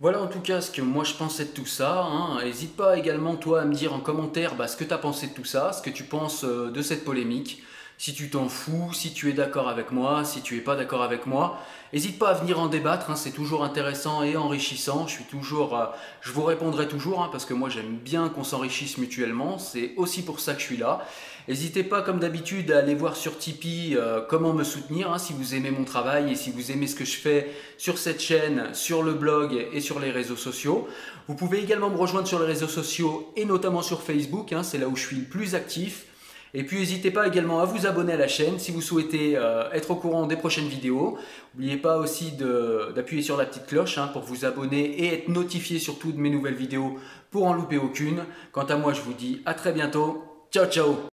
Voilà 0.00 0.22
en 0.22 0.28
tout 0.28 0.40
cas 0.40 0.62
ce 0.62 0.70
que 0.70 0.80
moi 0.80 1.04
je 1.04 1.12
pensais 1.12 1.44
de 1.44 1.50
tout 1.50 1.66
ça. 1.66 2.08
N'hésite 2.42 2.70
hein. 2.70 2.84
pas 2.84 2.96
également 2.96 3.36
toi 3.36 3.60
à 3.60 3.64
me 3.66 3.74
dire 3.74 3.92
en 3.92 4.00
commentaire 4.00 4.54
bah, 4.54 4.66
ce 4.66 4.74
que 4.74 4.84
tu 4.84 4.96
pensé 4.96 5.26
de 5.26 5.34
tout 5.34 5.44
ça, 5.44 5.74
ce 5.74 5.82
que 5.82 5.90
tu 5.90 6.04
penses 6.04 6.42
euh, 6.42 6.70
de 6.70 6.80
cette 6.80 7.04
polémique. 7.04 7.62
si 7.98 8.14
tu 8.14 8.30
t'en 8.30 8.48
fous, 8.48 8.94
si 8.94 9.12
tu 9.12 9.28
es 9.28 9.34
d'accord 9.34 9.68
avec 9.68 9.90
moi, 9.92 10.24
si 10.24 10.40
tu 10.40 10.56
es 10.56 10.62
pas 10.62 10.74
d'accord 10.74 11.02
avec 11.02 11.26
moi. 11.26 11.58
N'hésite 11.92 12.18
pas 12.18 12.30
à 12.30 12.32
venir 12.32 12.58
en 12.58 12.68
débattre, 12.68 13.10
hein, 13.10 13.14
c'est 13.14 13.30
toujours 13.30 13.62
intéressant 13.62 14.22
et 14.22 14.38
enrichissant. 14.38 15.06
Je 15.06 15.12
suis 15.16 15.24
toujours, 15.24 15.76
euh, 15.76 15.84
je 16.22 16.32
vous 16.32 16.44
répondrai 16.44 16.88
toujours 16.88 17.22
hein, 17.22 17.28
parce 17.30 17.44
que 17.44 17.52
moi 17.52 17.68
j'aime 17.68 17.98
bien 17.98 18.30
qu'on 18.30 18.42
s'enrichisse 18.42 18.96
mutuellement. 18.96 19.58
C'est 19.58 19.92
aussi 19.98 20.22
pour 20.24 20.40
ça 20.40 20.54
que 20.54 20.60
je 20.60 20.64
suis 20.64 20.78
là. 20.78 21.04
N'hésitez 21.48 21.82
pas, 21.82 22.02
comme 22.02 22.20
d'habitude, 22.20 22.70
à 22.70 22.78
aller 22.78 22.94
voir 22.94 23.16
sur 23.16 23.38
Tipeee 23.38 23.96
euh, 23.96 24.20
comment 24.20 24.52
me 24.52 24.64
soutenir 24.64 25.10
hein, 25.10 25.18
si 25.18 25.32
vous 25.32 25.54
aimez 25.54 25.70
mon 25.70 25.84
travail 25.84 26.32
et 26.32 26.34
si 26.34 26.50
vous 26.50 26.70
aimez 26.70 26.86
ce 26.86 26.94
que 26.94 27.04
je 27.04 27.16
fais 27.16 27.50
sur 27.78 27.98
cette 27.98 28.20
chaîne, 28.20 28.68
sur 28.72 29.02
le 29.02 29.14
blog 29.14 29.66
et 29.72 29.80
sur 29.80 30.00
les 30.00 30.10
réseaux 30.10 30.36
sociaux. 30.36 30.86
Vous 31.28 31.34
pouvez 31.34 31.60
également 31.60 31.90
me 31.90 31.96
rejoindre 31.96 32.28
sur 32.28 32.38
les 32.38 32.46
réseaux 32.46 32.68
sociaux 32.68 33.32
et 33.36 33.44
notamment 33.44 33.82
sur 33.82 34.02
Facebook. 34.02 34.54
c'est 34.62 34.78
là 34.78 34.88
où 34.88 34.96
je 34.96 35.06
suis 35.06 35.16
le 35.16 35.24
plus 35.24 35.54
actif. 35.54 36.06
Et 36.52 36.64
puis 36.64 36.78
n'hésitez 36.78 37.12
pas 37.12 37.28
également 37.28 37.60
à 37.60 37.64
vous 37.64 37.86
abonner 37.86 38.14
à 38.14 38.16
la 38.16 38.26
chaîne 38.26 38.58
si 38.58 38.72
vous 38.72 38.80
souhaitez 38.80 39.36
euh, 39.36 39.70
être 39.72 39.92
au 39.92 39.96
courant 39.96 40.26
des 40.26 40.36
prochaines 40.36 40.66
vidéos. 40.66 41.16
N'oubliez 41.54 41.76
pas 41.76 41.98
aussi 41.98 42.32
d'appuyer 42.32 43.22
sur 43.22 43.36
la 43.36 43.46
petite 43.46 43.66
cloche 43.66 43.98
hein, 43.98 44.08
pour 44.12 44.22
vous 44.22 44.44
abonner 44.44 44.84
et 44.84 45.14
être 45.14 45.28
notifié 45.28 45.78
surtout 45.78 46.10
de 46.10 46.18
mes 46.18 46.30
nouvelles 46.30 46.54
vidéos 46.54 46.98
pour 47.30 47.46
en 47.46 47.54
louper 47.54 47.78
aucune. 47.78 48.24
Quant 48.50 48.64
à 48.64 48.76
moi, 48.76 48.92
je 48.92 49.00
vous 49.00 49.14
dis 49.14 49.42
à 49.46 49.54
très 49.54 49.72
bientôt. 49.72 50.29
Ciao, 50.50 50.66
ciao. 50.68 51.06